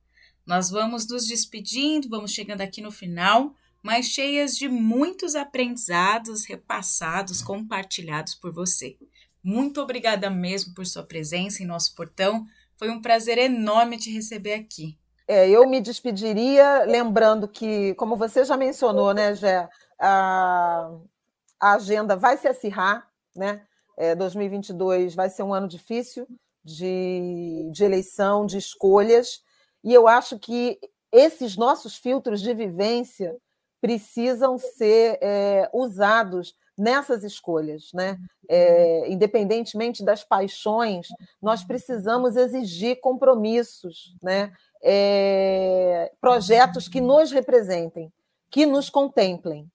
Nós 0.45 0.69
vamos 0.69 1.07
nos 1.07 1.27
despedindo, 1.27 2.09
vamos 2.09 2.31
chegando 2.31 2.61
aqui 2.61 2.81
no 2.81 2.91
final 2.91 3.55
mas 3.81 4.05
cheias 4.07 4.57
de 4.57 4.67
muitos 4.67 5.35
aprendizados 5.35 6.45
repassados, 6.45 7.41
compartilhados 7.41 8.35
por 8.35 8.53
você. 8.53 8.97
Muito 9.43 9.81
obrigada 9.81 10.29
mesmo 10.29 10.73
por 10.73 10.85
sua 10.85 11.03
presença 11.03 11.63
em 11.63 11.65
nosso 11.65 11.95
portão. 11.95 12.45
Foi 12.77 12.89
um 12.89 13.01
prazer 13.01 13.37
enorme 13.37 13.97
te 13.97 14.11
receber 14.11 14.53
aqui. 14.53 14.97
É, 15.27 15.47
eu 15.49 15.67
me 15.67 15.79
despediria 15.79 16.83
lembrando 16.85 17.47
que, 17.47 17.93
como 17.95 18.17
você 18.17 18.43
já 18.43 18.57
mencionou, 18.57 19.13
né, 19.13 19.35
Gé, 19.35 19.69
a, 19.99 20.89
a 21.59 21.73
agenda 21.73 22.15
vai 22.15 22.35
se 22.37 22.47
acirrar, 22.47 23.07
né? 23.35 23.61
É, 23.95 24.15
2022 24.15 25.13
vai 25.13 25.29
ser 25.29 25.43
um 25.43 25.53
ano 25.53 25.67
difícil 25.67 26.25
de, 26.63 27.69
de 27.71 27.83
eleição, 27.83 28.45
de 28.45 28.57
escolhas, 28.57 29.43
e 29.83 29.93
eu 29.93 30.07
acho 30.07 30.39
que 30.39 30.79
esses 31.11 31.57
nossos 31.57 31.95
filtros 31.95 32.41
de 32.41 32.53
vivência 32.53 33.35
precisam 33.81 34.57
ser 34.57 35.17
é, 35.21 35.69
usados 35.73 36.55
nessas 36.77 37.23
escolhas, 37.23 37.91
né? 37.93 38.17
É, 38.47 39.11
independentemente 39.11 40.03
das 40.03 40.23
paixões, 40.23 41.07
nós 41.41 41.63
precisamos 41.63 42.35
exigir 42.35 42.99
compromissos, 43.01 44.15
né? 44.23 44.51
É, 44.81 46.11
projetos 46.21 46.87
que 46.87 47.01
nos 47.01 47.31
representem, 47.31 48.11
que 48.49 48.65
nos 48.65 48.89
contemplem, 48.89 49.69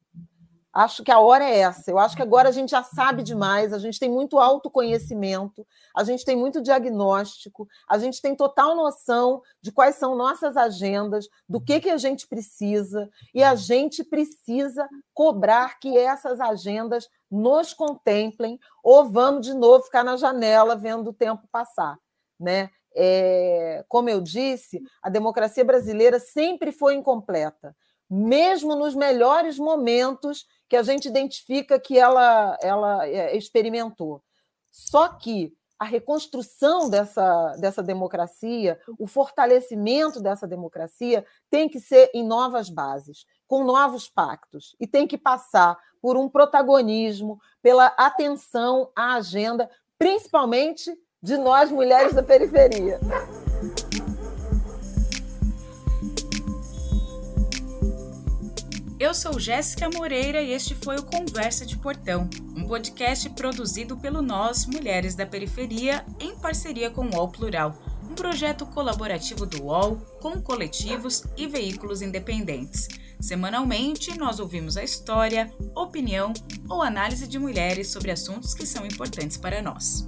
Acho 0.75 1.05
que 1.05 1.13
a 1.13 1.21
hora 1.21 1.45
é 1.45 1.59
essa. 1.59 1.91
Eu 1.91 1.99
acho 1.99 2.17
que 2.17 2.23
agora 2.23 2.49
a 2.49 2.53
gente 2.53 2.71
já 2.71 2.83
sabe 2.83 3.23
demais, 3.23 3.73
a 3.73 3.79
gente 3.79 4.01
tem 4.01 4.11
muito 4.11 4.39
autoconhecimento, 4.39 5.65
a 5.95 6.03
gente 6.03 6.25
tem 6.25 6.37
muito 6.37 6.61
diagnóstico, 6.61 7.69
a 7.89 7.97
gente 7.97 8.21
tem 8.21 8.35
total 8.35 8.75
noção 8.75 9.41
de 9.63 9.71
quais 9.71 9.95
são 9.95 10.17
nossas 10.17 10.57
agendas, 10.57 11.29
do 11.49 11.61
que, 11.61 11.81
que 11.81 11.91
a 11.91 11.97
gente 11.97 12.27
precisa, 12.27 13.09
e 13.33 13.43
a 13.43 13.55
gente 13.55 14.03
precisa 14.03 14.89
cobrar 15.15 15.79
que 15.79 15.97
essas 15.97 16.41
agendas 16.41 17.09
nos 17.31 17.73
contemplem, 17.73 18.59
ou 18.83 19.09
vamos 19.09 19.47
de 19.47 19.55
novo 19.55 19.85
ficar 19.85 20.03
na 20.03 20.17
janela 20.17 20.75
vendo 20.75 21.11
o 21.11 21.15
tempo 21.15 21.47
passar. 21.53 21.97
Né? 22.39 22.69
é, 22.95 23.85
como 23.89 24.09
eu 24.09 24.21
disse, 24.21 24.81
a 25.03 25.11
democracia 25.11 25.65
brasileira 25.65 26.21
sempre 26.21 26.71
foi 26.71 26.95
incompleta, 26.95 27.77
mesmo 28.09 28.77
nos 28.77 28.95
melhores 28.95 29.59
momentos 29.59 30.47
que 30.75 30.79
a 30.79 30.83
gente 30.83 31.07
identifica 31.07 31.79
que 31.79 31.97
ela, 31.97 32.59
ela 32.61 33.07
é, 33.07 33.37
experimentou. 33.37 34.21
Só 34.73 35.07
que 35.07 35.57
a 35.79 35.85
reconstrução 35.85 36.91
dessa, 36.91 37.55
dessa 37.61 37.81
democracia, 37.81 38.81
o 38.99 39.07
fortalecimento 39.07 40.21
dessa 40.21 40.49
democracia 40.49 41.25
tem 41.49 41.69
que 41.69 41.79
ser 41.79 42.11
em 42.13 42.27
novas 42.27 42.69
bases, 42.69 43.25
com 43.47 43.63
novos 43.63 44.09
pactos, 44.09 44.75
e 44.81 44.87
tem 44.87 45.07
que 45.07 45.17
passar 45.17 45.79
por 46.03 46.17
um 46.17 46.29
protagonismo, 46.29 47.39
pela 47.63 47.87
atenção 47.97 48.91
à 48.97 49.15
agenda, 49.15 49.71
principalmente 49.97 50.93
de 51.23 51.37
nós, 51.37 51.71
mulheres 51.71 52.15
da 52.15 52.23
periferia. 52.23 52.99
Eu 59.05 59.13
sou 59.13 59.39
Jéssica 59.39 59.91
Moreira 59.91 60.41
e 60.41 60.51
este 60.51 60.75
foi 60.75 60.97
o 60.97 61.03
Conversa 61.03 61.67
de 61.67 61.77
Portão, 61.77 62.27
um 62.57 62.67
podcast 62.67 63.29
produzido 63.29 63.99
pelo 63.99 64.23
Nós, 64.23 64.65
Mulheres 64.65 65.15
da 65.15 65.27
Periferia, 65.27 66.03
em 66.19 66.35
parceria 66.35 66.89
com 66.89 67.05
o 67.05 67.15
UOL 67.15 67.29
Plural, 67.29 67.79
um 68.11 68.15
projeto 68.15 68.65
colaborativo 68.65 69.45
do 69.45 69.65
UOL 69.65 69.97
com 70.23 70.41
coletivos 70.41 71.23
e 71.37 71.47
veículos 71.47 72.01
independentes. 72.01 72.89
Semanalmente, 73.21 74.19
nós 74.19 74.41
ouvimos 74.41 74.79
a 74.79 74.83
história, 74.83 75.53
opinião 75.77 76.33
ou 76.67 76.81
análise 76.81 77.29
de 77.29 77.39
mulheres 77.39 77.89
sobre 77.89 78.11
assuntos 78.11 78.55
que 78.55 78.67
são 78.67 78.87
importantes 78.87 79.37
para 79.37 79.61
nós. 79.61 80.07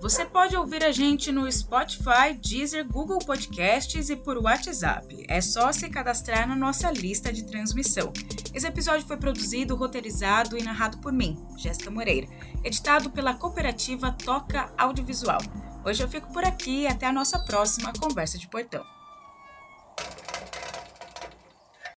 Você 0.00 0.24
pode 0.24 0.56
ouvir 0.56 0.84
a 0.84 0.92
gente 0.92 1.32
no 1.32 1.50
Spotify, 1.50 2.32
Deezer, 2.40 2.86
Google 2.86 3.18
Podcasts 3.18 4.08
e 4.08 4.14
por 4.14 4.38
WhatsApp. 4.38 5.24
É 5.28 5.40
só 5.40 5.72
se 5.72 5.88
cadastrar 5.90 6.46
na 6.46 6.54
nossa 6.54 6.88
lista 6.92 7.32
de 7.32 7.44
transmissão. 7.44 8.12
Esse 8.54 8.66
episódio 8.66 9.04
foi 9.06 9.16
produzido, 9.16 9.74
roteirizado 9.74 10.56
e 10.56 10.62
narrado 10.62 10.98
por 10.98 11.12
mim, 11.12 11.44
Jéssica 11.56 11.90
Moreira, 11.90 12.28
editado 12.62 13.10
pela 13.10 13.34
cooperativa 13.34 14.12
Toca 14.12 14.72
Audiovisual. 14.78 15.40
Hoje 15.84 16.00
eu 16.02 16.08
fico 16.08 16.32
por 16.32 16.44
aqui 16.44 16.82
e 16.82 16.86
até 16.86 17.06
a 17.06 17.12
nossa 17.12 17.40
próxima 17.40 17.92
conversa 17.92 18.38
de 18.38 18.46
portão. 18.46 18.84